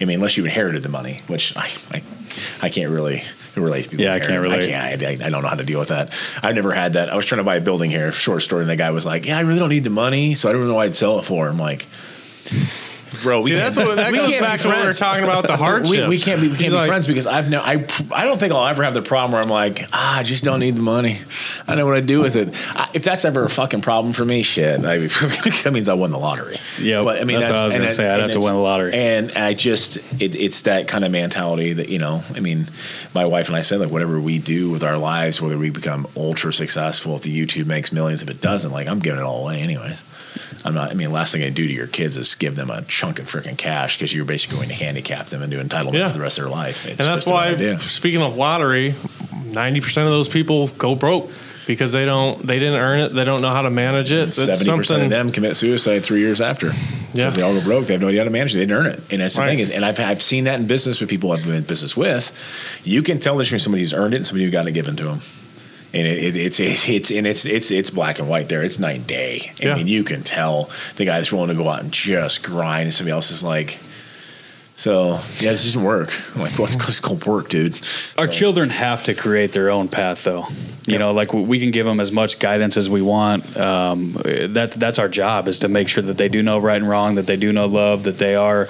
[0.00, 2.02] I mean, unless you inherited the money, which I, I,
[2.62, 3.22] I can't really
[3.56, 4.04] relate to people.
[4.04, 4.64] Yeah, I can't relate.
[4.64, 5.02] I can't.
[5.02, 6.12] I, I don't know how to deal with that.
[6.42, 7.08] I've never had that.
[7.08, 9.26] I was trying to buy a building here, short story, and the guy was like,
[9.26, 11.24] "Yeah, I really don't need the money, so I don't know why I'd sell it
[11.24, 11.86] for." I'm like,
[13.22, 14.92] "Bro, we See, can't, that's what that we goes back be to what we were
[14.92, 16.08] talking about the We, hardships.
[16.08, 18.38] we can't be we can't He's be like, friends because I've no I I don't
[18.38, 20.82] think I'll ever have the problem where I'm like ah I just don't need the
[20.82, 21.18] money
[21.66, 24.24] I know what I do with it I, if that's ever a fucking problem for
[24.24, 27.58] me shit I, that means I won the lottery Yeah, but I mean that's what
[27.58, 28.08] I was gonna it- say.
[28.08, 28.92] I'd and have to win the lottery.
[28.94, 32.68] and I just it, it's that kind of mentality that you know I mean
[33.14, 36.06] my wife and I said like whatever we do with our lives whether we become
[36.16, 39.42] ultra successful if the YouTube makes millions if it doesn't like I'm giving it all
[39.44, 40.02] away anyways
[40.64, 42.82] I'm not I mean last thing I do to your kids is give them a
[42.82, 46.08] chunk of freaking cash because you're basically going to handicap them into entitlement Yeah.
[46.08, 48.94] for the rest of their life It's and that's why, speaking of lottery,
[49.44, 51.30] ninety percent of those people go broke
[51.66, 53.08] because they don't, they didn't earn it.
[53.14, 54.32] They don't know how to manage it.
[54.32, 56.72] Seventy percent of them commit suicide three years after.
[57.14, 57.28] Yeah.
[57.30, 57.86] they all go broke.
[57.86, 58.58] They have no idea how to manage it.
[58.58, 59.48] They didn't earn it, and that's the Right.
[59.48, 61.94] thing is, and I've I've seen that in business with people I've been in business
[61.96, 62.32] with.
[62.84, 64.72] You can tell the difference between somebody who's earned it and somebody who got it
[64.72, 65.20] given to them.
[65.94, 68.62] And it, it, it's it's it's and it's it's it's black and white there.
[68.62, 69.52] It's night and day.
[69.62, 69.74] I Yeah.
[69.76, 72.94] mean, you can tell the guy that's willing to go out and just grind, and
[72.94, 73.78] somebody else is like,
[74.78, 76.14] so yeah, this doesn't work.
[76.36, 77.80] I'm like, well, it's, it's called work, dude.
[78.16, 80.46] Our children have to create their own path, though.
[80.86, 83.56] You know, like we can give them as much guidance as we want.
[83.56, 86.88] Um, that that's our job is to make sure that they do know right and
[86.88, 88.68] wrong, that they do know love, that they are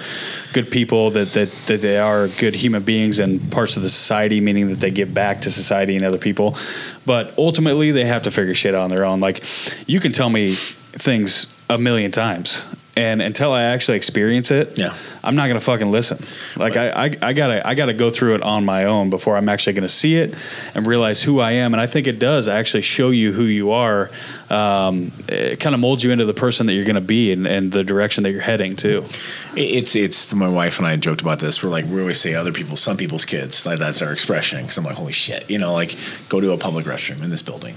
[0.55, 4.41] good people, that that, that they are good human beings and parts of the society,
[4.41, 6.57] meaning that they give back to society and other people.
[7.05, 9.21] But ultimately, they have to figure shit out on their own.
[9.21, 9.45] Like
[9.87, 12.65] you can tell me things a million times.
[12.99, 14.95] And until I actually experience it, Yeah.
[15.23, 16.19] I'm not gonna fucking listen.
[16.57, 19.49] Like I, I, I gotta, I gotta go through it on my own before I'm
[19.49, 20.35] actually gonna see it
[20.75, 21.75] and realize who I am.
[21.75, 24.11] And I think it does actually show you who you are.
[24.51, 27.71] Um, it kind of molds you into the person that you're gonna be and, and
[27.71, 29.05] the direction that you're heading to.
[29.55, 31.63] It's it's my wife and I joked about this.
[31.63, 33.65] We're like we always say other people, some people's kids.
[33.67, 34.63] Like that's our expression.
[34.63, 35.97] Because I'm like, holy shit, you know, like
[36.29, 37.75] go to a public restroom in this building,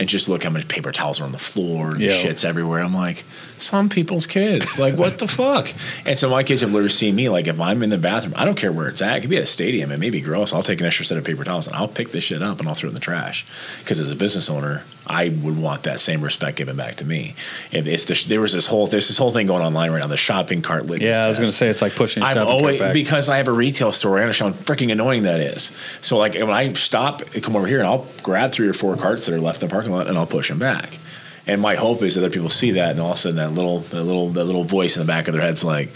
[0.00, 2.80] and just look how much paper towels are on the floor and shits everywhere.
[2.80, 3.22] I'm like,
[3.58, 4.78] some people's kids.
[4.78, 5.72] Like what the fuck?
[6.06, 7.28] And so my kids have literally seen me.
[7.28, 9.18] Like if I'm in the bathroom, I don't care where it's at.
[9.18, 9.92] It could be at a stadium.
[9.92, 10.54] It may be gross.
[10.54, 12.68] I'll take an extra set of paper towels and I'll pick this shit up and
[12.68, 13.44] I'll throw it in the trash.
[13.80, 17.34] Because as a business owner, I would want that same respect given back to me.
[17.72, 20.06] And it's the, there was this whole there's this whole thing going online right now.
[20.06, 22.22] The shopping cart litmus Yeah, I was gonna say it's like pushing.
[22.22, 22.92] I'm always back.
[22.92, 24.18] because I have a retail store.
[24.18, 25.76] I understand how freaking annoying that is.
[26.02, 28.96] So like when I stop, I come over here and I'll grab three or four
[28.96, 30.98] carts that are left in the parking lot and I'll push them back.
[31.46, 33.52] And my hope is that other people see that and all of a sudden that
[33.52, 35.90] little that little that little voice in the back of their head's like,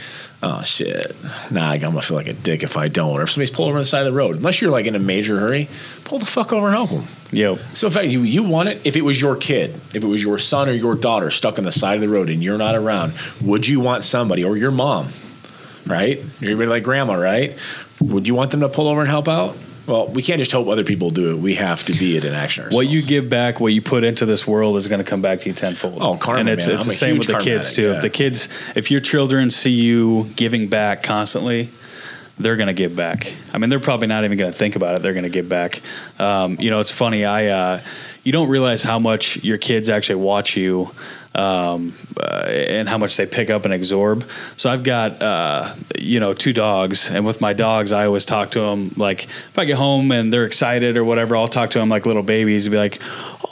[0.44, 1.16] oh shit,
[1.50, 3.18] nah, I'm gonna feel like a dick if I don't.
[3.18, 4.94] Or if somebody's pulling over on the side of the road, unless you're like in
[4.94, 5.68] a major hurry,
[6.04, 7.06] pull the fuck over and help them.
[7.32, 7.58] Yep.
[7.72, 8.80] So in fact, you you want it.
[8.84, 11.64] If it was your kid, if it was your son or your daughter stuck on
[11.64, 14.70] the side of the road and you're not around, would you want somebody or your
[14.70, 15.08] mom,
[15.86, 16.22] right?
[16.40, 17.58] You're like grandma, right?
[18.00, 19.56] Would you want them to pull over and help out?
[19.86, 21.38] Well, we can't just hope other people do it.
[21.38, 22.76] We have to be it in action ourselves.
[22.76, 25.40] What you give back, what you put into this world, is going to come back
[25.40, 25.98] to you tenfold.
[26.00, 26.76] Oh, karma, and it's man.
[26.76, 27.88] it's I'm the same with the kids too.
[27.88, 27.96] yeah.
[27.96, 31.68] If the kids, if your children see you giving back constantly,
[32.38, 33.32] they're going to give back.
[33.52, 35.02] I mean, they're probably not even going to think about it.
[35.02, 35.82] They're going to give back.
[36.18, 37.24] Um, you know, it's funny.
[37.24, 37.80] I uh,
[38.22, 40.90] you don't realize how much your kids actually watch you.
[41.34, 44.24] Um, uh, and how much they pick up and absorb.
[44.56, 48.52] So I've got, uh, you know, two dogs, and with my dogs, I always talk
[48.52, 51.80] to them like if I get home and they're excited or whatever, I'll talk to
[51.80, 53.00] them like little babies and be like,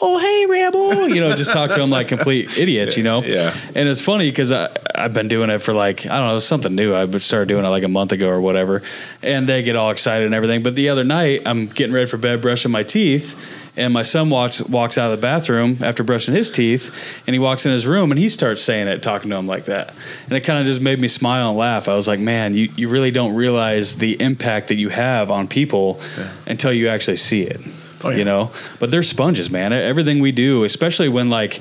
[0.00, 3.22] "Oh, hey, Rambo," you know, just talk to them like complete idiots, you know.
[3.22, 3.52] Yeah.
[3.74, 6.94] And it's funny because I've been doing it for like I don't know something new.
[6.94, 8.82] I started doing it like a month ago or whatever,
[9.22, 10.62] and they get all excited and everything.
[10.62, 13.36] But the other night, I'm getting ready for bed, brushing my teeth,
[13.76, 16.94] and my son walks walks out of the bathroom after brushing his teeth,
[17.26, 19.64] and he walks in his room and he starts saying it, talking to him like
[19.66, 19.94] that,
[20.24, 21.88] and it kind of just made me smile and laugh.
[21.88, 25.48] I was like, man, you you really don't realize the impact that you have on
[25.48, 26.00] people
[26.46, 27.60] until you actually see it.
[28.04, 28.16] Oh, yeah.
[28.16, 28.50] You know,
[28.80, 29.72] but they're sponges, man.
[29.72, 31.60] Everything we do, especially when like,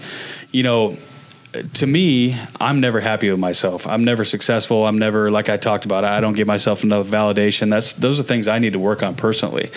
[0.51, 0.97] you know,
[1.73, 3.85] to me, I'm never happy with myself.
[3.85, 4.87] I'm never successful.
[4.87, 6.03] I'm never like I talked about.
[6.03, 7.69] I don't give myself enough validation.
[7.69, 9.69] That's those are things I need to work on personally.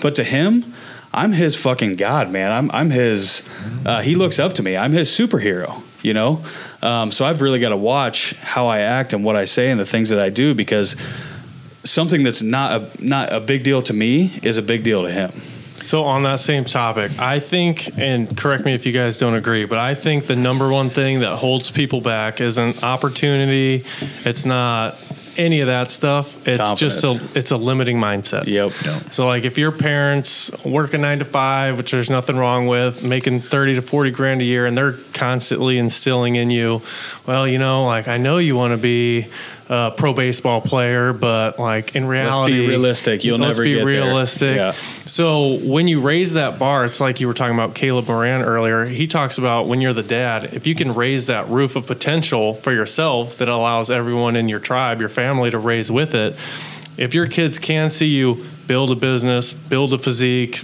[0.00, 0.74] But to him,
[1.18, 2.52] I'm his fucking god, man.
[2.52, 3.46] I'm I'm his.
[3.84, 4.76] Uh, he looks up to me.
[4.76, 5.82] I'm his superhero.
[6.00, 6.44] You know,
[6.80, 9.80] um, so I've really got to watch how I act and what I say and
[9.80, 10.94] the things that I do because
[11.82, 15.10] something that's not a not a big deal to me is a big deal to
[15.10, 15.32] him.
[15.78, 19.64] So on that same topic, I think, and correct me if you guys don't agree,
[19.64, 23.84] but I think the number one thing that holds people back is an opportunity.
[24.24, 24.94] It's not
[25.38, 26.46] any of that stuff.
[26.46, 28.46] It's just a it's a limiting mindset.
[28.46, 28.72] Yep.
[29.12, 33.02] So like if your parents work a nine to five, which there's nothing wrong with,
[33.02, 36.82] making thirty to forty grand a year, and they're constantly instilling in you,
[37.26, 39.28] well, you know, like I know you want to be
[39.68, 43.24] a pro baseball player, but like in reality, realistic.
[43.24, 43.86] You'll let's never be get there.
[43.86, 44.56] realistic.
[44.56, 44.72] Yeah.
[45.06, 48.84] So when you raise that bar, it's like you were talking about Caleb Moran earlier.
[48.86, 52.54] He talks about when you're the dad, if you can raise that roof of potential
[52.54, 56.34] for yourself that allows everyone in your tribe, your family to raise with it.
[56.96, 60.62] If your kids can see you build a business, build a physique,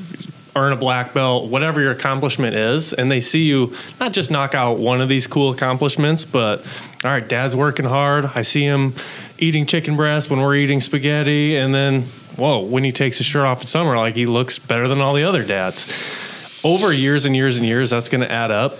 [0.57, 4.55] earn a black belt, whatever your accomplishment is, and they see you not just knock
[4.55, 6.61] out one of these cool accomplishments, but
[7.05, 8.25] all right, dad's working hard.
[8.35, 8.95] I see him
[9.39, 12.03] eating chicken breast when we're eating spaghetti, and then
[12.37, 15.15] whoa, when he takes his shirt off in summer, like he looks better than all
[15.15, 15.87] the other dads.
[16.63, 18.79] Over years and years and years, that's going to add up.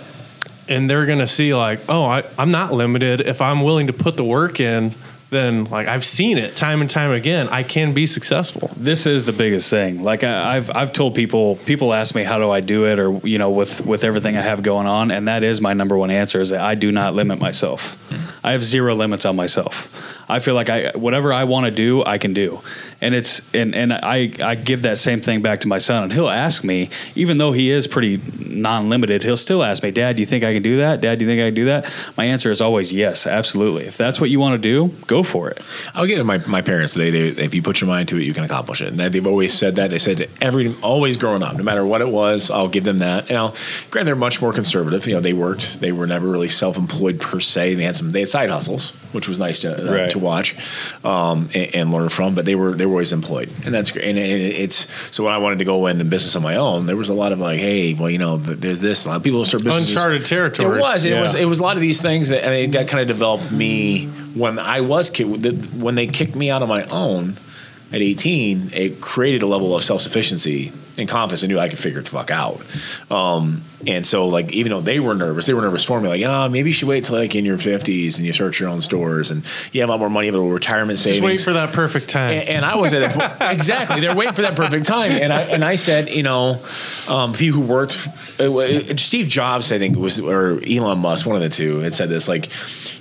[0.67, 3.21] And they're going to see, like, oh, I, I'm not limited.
[3.21, 4.95] If I'm willing to put the work in,
[5.29, 7.47] then, like, I've seen it time and time again.
[7.49, 8.69] I can be successful.
[8.77, 10.03] this is the biggest thing.
[10.03, 13.11] Like I, I've I've told people, people ask me how do I do it, or
[13.27, 16.11] you know, with with everything I have going on, and that is my number one
[16.11, 18.01] answer is that I do not limit myself.
[18.09, 18.34] Hmm.
[18.45, 19.91] I have zero limits on myself.
[20.29, 22.61] I feel like I whatever I want to do, I can do,
[23.01, 26.13] and it's and and I I give that same thing back to my son, and
[26.13, 30.21] he'll ask me, even though he is pretty non-limited, he'll still ask me, Dad, do
[30.21, 31.01] you think I can do that?
[31.01, 31.91] Dad, do you think I can do that?
[32.17, 33.85] My answer is always yes, absolutely.
[33.85, 35.59] If that's what you want to do, go for it.
[35.93, 38.33] I'll give my, my parents they, they if you put your mind to it, you
[38.33, 38.89] can accomplish it.
[38.89, 39.89] And they've always said that.
[39.89, 42.99] They said to every always growing up, no matter what it was, I'll give them
[42.99, 43.29] that.
[43.29, 43.55] And I'll
[43.91, 45.07] granted they're much more conservative.
[45.07, 45.79] You know, they worked.
[45.79, 47.75] They were never really self employed per se.
[47.75, 50.09] They had some they had side hustles, which was nice to uh, Right.
[50.11, 50.55] to watch
[51.05, 52.35] um, and, and learn from.
[52.35, 54.05] But they were they were always employed, and that's great.
[54.09, 56.97] And, it, it's so when I wanted to go into business on my own, there
[56.97, 59.05] was a lot of like, hey, well, you know, there's this.
[59.05, 59.95] A lot of people start businesses.
[59.95, 60.77] Uncharted territory.
[60.79, 61.05] It was.
[61.05, 61.21] It Yeah.
[61.21, 61.35] was.
[61.35, 64.07] It was a lot of these things that I mean, that kind of developed me
[64.35, 65.25] when I was kid.
[65.81, 67.35] When they kicked me out on my own
[67.93, 71.43] at 18, it created a level of self sufficiency and confidence.
[71.43, 72.59] I knew I could figure it the fuck out.
[73.09, 76.09] Um, and so, like, even though they were nervous, they were nervous for me.
[76.09, 78.69] Like, oh, maybe you should wait till like in your 50s and you start your
[78.69, 81.21] own stores and you have a lot more money, a little retirement savings.
[81.21, 82.39] Just wait for that perfect time.
[82.39, 84.01] And, and I was at a exactly.
[84.01, 86.63] They're waiting for that perfect time, and I and I said, you know,
[87.07, 88.07] um, people who worked,
[88.39, 91.93] uh, uh, Steve Jobs, I think was, or Elon Musk, one of the two, had
[91.93, 92.49] said this like,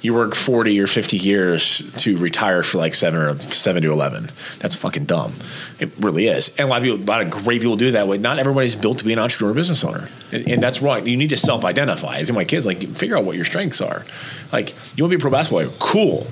[0.03, 4.29] you work forty or fifty years to retire for like seven or seven to eleven.
[4.59, 5.35] That's fucking dumb.
[5.79, 8.09] It really is, and a lot of people, a lot of great people do that
[8.09, 8.19] way.
[8.19, 11.07] Not everybody's built to be an entrepreneur, or business owner, and, and that's wrong.
[11.07, 12.17] You need to self-identify.
[12.17, 14.05] I think my kids like figure out what your strengths are.
[14.53, 15.77] Like, you want to be a pro basketball player?
[15.79, 16.27] Cool.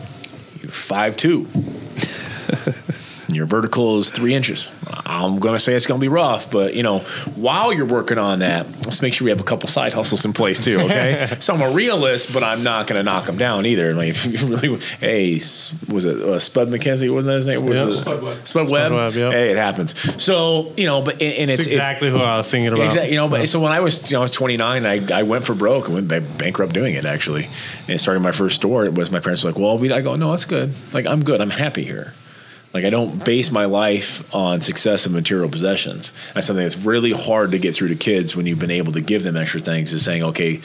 [0.60, 1.46] You're five two.
[3.34, 4.68] Your vertical is three inches.
[5.06, 7.00] I'm going to say it's going to be rough, but you know,
[7.34, 10.32] while you're working on that, let's make sure we have a couple side hustles in
[10.32, 10.78] place too.
[10.80, 13.94] Okay, so I'm a realist, but I'm not going to knock them down either.
[13.94, 17.12] Like, if you really, hey, was it uh, Spud McKenzie?
[17.12, 17.64] Wasn't that his name?
[17.66, 17.88] Was Yeah.
[17.88, 18.46] it Spud Webb.
[18.46, 18.92] Spud Webb.
[18.92, 19.32] Webb, yep.
[19.32, 20.22] Hey, it happens.
[20.22, 22.86] So you know, but and, and it's That's exactly who I was thinking about.
[22.86, 23.12] Exactly.
[23.12, 25.44] You know, but so when I was, you know, I was 29, I, I went
[25.44, 25.88] for broke.
[25.88, 27.48] I went bankrupt doing it actually,
[27.88, 28.84] and starting my first store.
[28.84, 29.92] It was my parents were like, well, we.
[29.92, 30.72] I go, no, that's good.
[30.92, 31.40] Like I'm good.
[31.40, 32.14] I'm happy here.
[32.74, 36.12] Like I don't base my life on success of material possessions.
[36.32, 39.00] That's something that's really hard to get through to kids when you've been able to
[39.02, 39.92] give them extra things.
[39.92, 40.60] Is saying, okay,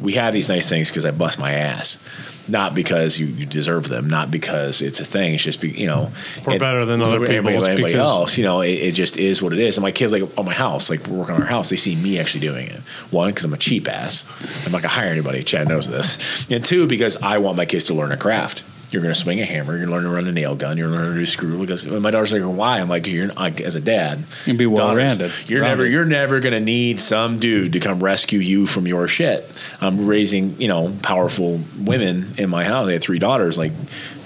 [0.00, 2.04] we have these nice things because I bust my ass.
[2.48, 5.34] Not because you, you deserve them, not because it's a thing.
[5.34, 6.10] It's just be, you know
[6.44, 9.40] We're and- better than other people, Everybody because- else, you know, it, it just is
[9.40, 9.76] what it is.
[9.76, 11.94] And my kids, like on my house, like we're working on our house, they see
[11.94, 12.80] me actually doing it.
[13.12, 14.28] One, because I'm a cheap ass.
[14.66, 15.44] I'm not gonna hire anybody.
[15.44, 16.18] Chad knows this.
[16.50, 18.64] And two, because I want my kids to learn a craft.
[18.92, 19.72] You're going to swing a hammer.
[19.76, 20.76] You're going to learn to run a nail gun.
[20.76, 21.58] You're going to learn to do screw.
[21.58, 24.78] Because my daughter's like, "Why?" I'm like, "You're like, as a dad, And be daughters,
[24.78, 25.32] well-rounded.
[25.48, 25.92] You're never, Rounded.
[25.92, 30.06] you're never going to need some dude to come rescue you from your shit." I'm
[30.06, 32.88] raising, you know, powerful women in my house.
[32.88, 33.58] I had three daughters.
[33.58, 33.72] Like,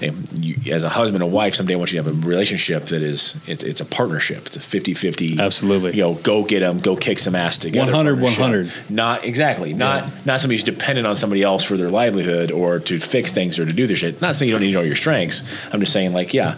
[0.01, 3.01] you, as a husband and wife, someday I want you to have a relationship that
[3.01, 4.45] is, it's, it's a partnership.
[4.45, 5.39] It's a 50-50.
[5.39, 5.95] Absolutely.
[5.95, 7.91] You know, go get them, go kick some ass together.
[7.91, 8.71] 100, 100.
[8.89, 9.73] Not exactly.
[9.73, 13.57] Not not somebody who's dependent on somebody else for their livelihood or to fix things
[13.57, 14.21] or to do their shit.
[14.21, 15.43] Not saying you don't need to know your strengths.
[15.73, 16.57] I'm just saying like yeah.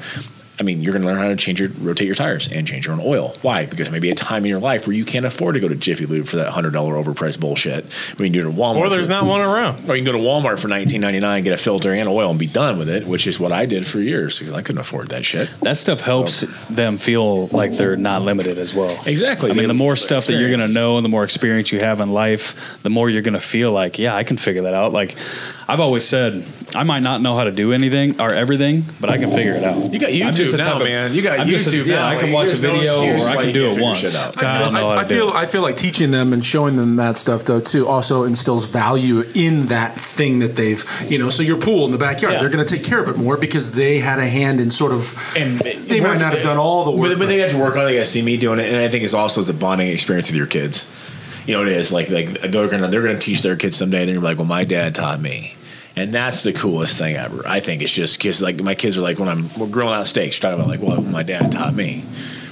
[0.62, 2.86] I mean, you're going to learn how to change your rotate your tires and change
[2.86, 3.34] your own oil.
[3.44, 3.66] Why?
[3.66, 5.70] Because there may be a time in your life where you can't afford to go
[5.70, 7.86] to Jiffy Lube for that hundred dollar overpriced bullshit.
[8.20, 8.76] We can do it at Walmart.
[8.76, 9.90] Or there's for- not one around.
[9.90, 12.46] or you can go to Walmart for 19.99, get a filter and oil, and be
[12.46, 13.08] done with it.
[13.08, 15.50] Which is what I did for years because I couldn't afford that shit.
[15.62, 19.02] That stuff helps them feel like they're not limited as well.
[19.06, 19.52] Exactly.
[19.52, 21.72] I mean, They- the more stuff that you're going to know and the more experience
[21.72, 24.64] you have in life, the more you're going to feel like, yeah, I can figure
[24.64, 24.92] that out.
[24.92, 25.16] Like
[25.70, 26.44] I've always said,
[26.74, 29.64] I might not know how to do anything or everything, but I can figure it
[29.64, 29.94] out.
[29.94, 30.26] You got YouTube.
[30.26, 31.14] just just the now, of man.
[31.14, 32.08] You got I'm just a- YouTube yeah, now.
[32.08, 34.00] I can Like, watch a there's no video excuse or I can do it once.
[34.00, 34.44] shit out.
[34.44, 35.30] I don't know I, I feel.
[35.30, 39.22] I feel like teaching them and showing them that stuff though too also instills value
[39.36, 42.40] in that thing that they've you know so your pool in the backyard Yeah.
[42.40, 44.92] they're going to take care of it more because they had a hand in sort
[44.92, 47.58] of and they might not have done all the work but, but they have to
[47.60, 47.86] work on it.
[47.86, 49.90] They got to see me doing it, and I think it's also it's a bonding
[49.90, 50.90] experience with your kids.
[51.46, 54.06] You know, it is like like they're gonna they're gonna teach their kids someday.
[54.06, 55.56] They're gonna be like, well, my dad taught me.
[56.00, 57.46] And that's the coolest thing ever.
[57.46, 60.08] I think it's just because like my kids are like when I'm we're grilling out
[60.08, 62.06] steaks, talking about like, well, my dad taught me.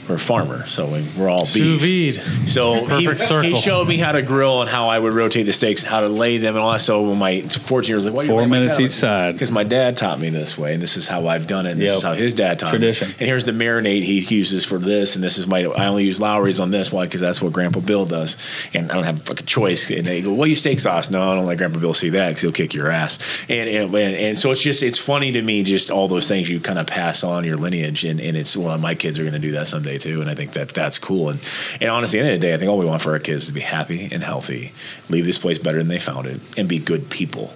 [0.08, 2.16] We're a farmer, so we- we're all Sous beef.
[2.18, 2.50] vide.
[2.50, 3.50] So he, Perfect circle.
[3.50, 6.08] he showed me how to grill and how I would rotate the steaks, how to
[6.08, 6.80] lay them, and all that.
[6.82, 9.34] So when my 14 years like, what Four minutes each side.
[9.34, 11.72] because my dad taught me this way, and this is how I've done it.
[11.72, 11.98] And this Yep.
[11.98, 13.10] is how his dad taught Tradition.
[13.10, 13.16] me.
[13.20, 15.66] And here's the marinade he uses for this, and this is my.
[15.66, 16.92] I only use Lawry's on this.
[16.92, 17.04] Why?
[17.06, 18.38] Because that's what Grandpa Bill does,
[18.74, 19.90] and I don't have a fucking choice.
[19.92, 22.30] And they go, "Well, you steak sauce." No, I don't let Grandpa Bill see that
[22.30, 23.20] because he'll kick your ass.
[23.50, 26.50] And and, and and so it's just it's funny to me, just all those things
[26.50, 29.34] you kind of pass on your lineage, and, and it's well, my kids are going
[29.34, 31.30] to do that someday too, and I think that that's cool.
[31.30, 31.40] And
[31.82, 33.20] and honestly, at the end of the day, I think all we want for our
[33.20, 34.74] kids is to be happy and healthy,
[35.10, 37.54] leave this place better than they found it, and be good people.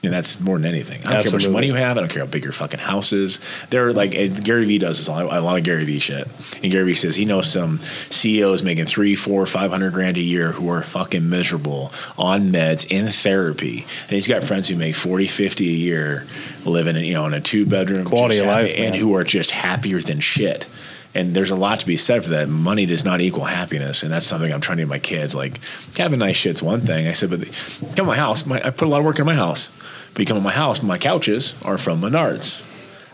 [0.00, 1.04] And that's more than anything.
[1.04, 1.96] I don't care how much money you have.
[1.96, 3.40] I don't care how big your fucking house is.
[3.70, 5.08] There are like Gary Vee does this.
[5.08, 6.28] A lot, a lot of Gary Vee shit.
[6.62, 7.80] And Gary Vee says he knows some
[8.10, 12.88] CEOs making three, four, five hundred grand a year who are fucking miserable on meds
[12.88, 13.86] in therapy.
[14.02, 16.26] And he's got friends who make 40, 50 a year,
[16.64, 19.50] living in you know in a two bedroom Quality of life, and who are just
[19.50, 20.68] happier than shit.
[21.14, 22.48] And there's a lot to be said for that.
[22.48, 25.34] Money does not equal happiness, and that's something I'm trying to get my kids.
[25.34, 25.58] Like
[25.96, 27.08] having nice shit's one thing.
[27.08, 27.40] I said, but
[27.80, 28.46] come to my house.
[28.46, 29.76] My, I put a lot of work in my house.
[30.12, 32.62] But you come to my house, my couches are from Menards.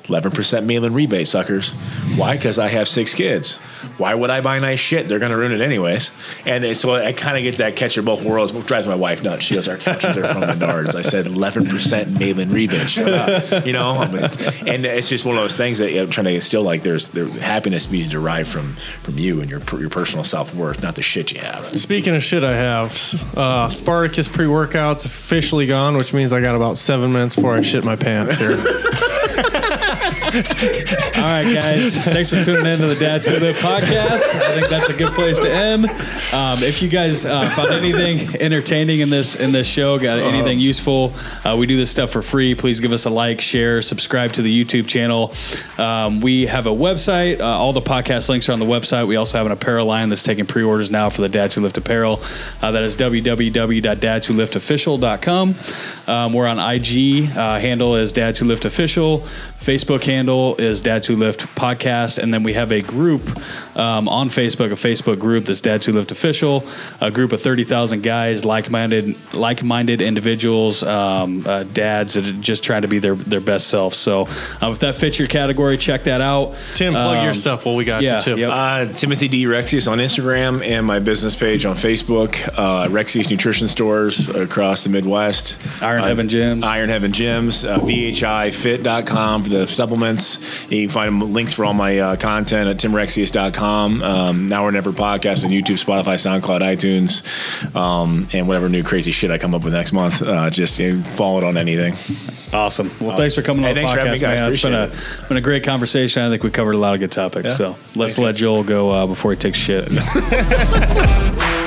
[0.05, 1.73] 11% meal and rebate, suckers.
[2.17, 2.37] Why?
[2.37, 3.59] Because I have six kids.
[3.99, 5.09] Why would I buy nice shit?
[5.09, 6.11] They're going to ruin it anyways.
[6.47, 8.53] And then- so I kind of get that catch of both worlds.
[8.53, 9.45] What drives my wife nuts?
[9.45, 10.95] She goes, Our couches are from Menards.
[10.95, 12.91] I said 11% mail and rebate.
[12.91, 13.67] Shut up.
[13.67, 14.01] You know?
[14.67, 17.27] And it's just one of those things that I'm trying to instill like there's there,
[17.27, 21.33] happiness be derived from from you and your, your personal self worth, not the shit
[21.33, 21.69] you have.
[21.71, 22.93] Speaking of shit, I have
[23.37, 27.63] uh, Spartacus pre workouts officially gone, which means I got about seven minutes before I
[27.63, 28.57] shit my pants here.
[30.35, 31.97] All right, guys.
[31.97, 34.25] Thanks for tuning in to the Dads Who Lift podcast.
[34.35, 35.85] I think that's a good place to end.
[36.35, 40.59] Um, if you guys uh, found anything entertaining in this in this show, got anything
[40.59, 41.13] useful,
[41.45, 42.57] uh, we do this stuff for free.
[42.57, 45.33] Please give us a like, share, subscribe to the YouTube channel.
[45.79, 47.39] Um, we have a website.
[47.39, 49.07] Uh, all the podcast links are on the website.
[49.07, 51.79] We also have an apparel line that's taking pre-orders now for the Dads Who Lift
[51.79, 52.21] apparel.
[52.61, 55.55] Uh, that is www.dadswholiftofficial.com.
[56.09, 57.31] Um, we're on IG.
[57.37, 59.21] Uh, handle is Dads Who Lift Official.
[59.61, 60.24] Facebook handle
[60.59, 63.39] is Dads Who Lift Podcast, and then we have a group
[63.77, 66.65] um, on Facebook, a Facebook group that's Dads Who Lift Official,
[67.01, 72.63] a group of thirty thousand guys, like-minded, like-minded individuals, um, uh, dads that are just
[72.65, 73.95] trying to be their their best self.
[73.95, 74.23] So,
[74.63, 76.55] uh, if that fits your category, check that out.
[76.75, 78.39] Tim, plug Um, your stuff while we got yeah, you, Tim.
[78.39, 78.51] yep.
[78.53, 79.45] Uh, Timothy D.
[79.45, 82.37] Rexius on Instagram and my business page on Facebook.
[82.57, 85.57] Uh, Rexius Nutrition Stores across the Midwest.
[85.83, 86.65] Iron Uh, Heaven Gyms.
[86.65, 87.69] Iron Heaven Gyms.
[87.69, 90.39] Uh, VHIFit.com for the supplements.
[90.71, 93.64] You can find links for all my uh, content at timrexius.com.
[93.65, 99.11] Um, now or Never podcast on YouTube, Spotify, SoundCloud, iTunes, um, and whatever new crazy
[99.13, 100.23] shit I come up with next month.
[100.23, 101.95] Uh, just uh, follow it on anything.
[102.53, 102.91] Awesome.
[103.01, 104.41] Well, thanks for coming Hey, on the thanks for having me, podcast, guys.
[104.41, 104.51] man.
[104.51, 106.23] It's been a Appreciate been a great conversation.
[106.23, 107.49] I think we covered a lot of good topics.
[107.49, 107.55] Yeah.
[107.57, 108.37] So let's Thanks, let guys.
[108.41, 109.89] Joel go uh, before he takes shit.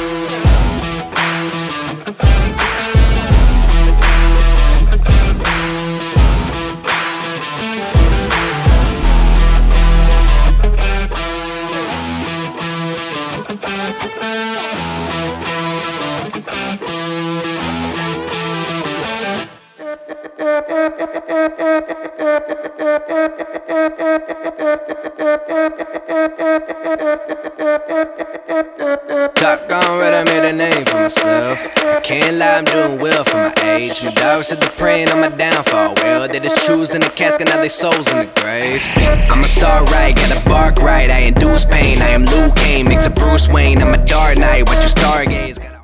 [29.35, 31.59] Top gone red, I made a name for myself.
[31.77, 34.03] I can't lie, I'm doing well for my age.
[34.03, 35.93] My dog said they're praying on my downfall.
[35.97, 38.81] Well, they just choose in the casket, now they souls in the grave.
[39.29, 41.09] I'm a star right, gotta bark right.
[41.09, 43.81] I induce pain, I am Luke Kane, makes a Bruce Wayne.
[43.81, 45.59] I'm a dark knight, what you stargaze.
[45.61, 45.76] Gotta-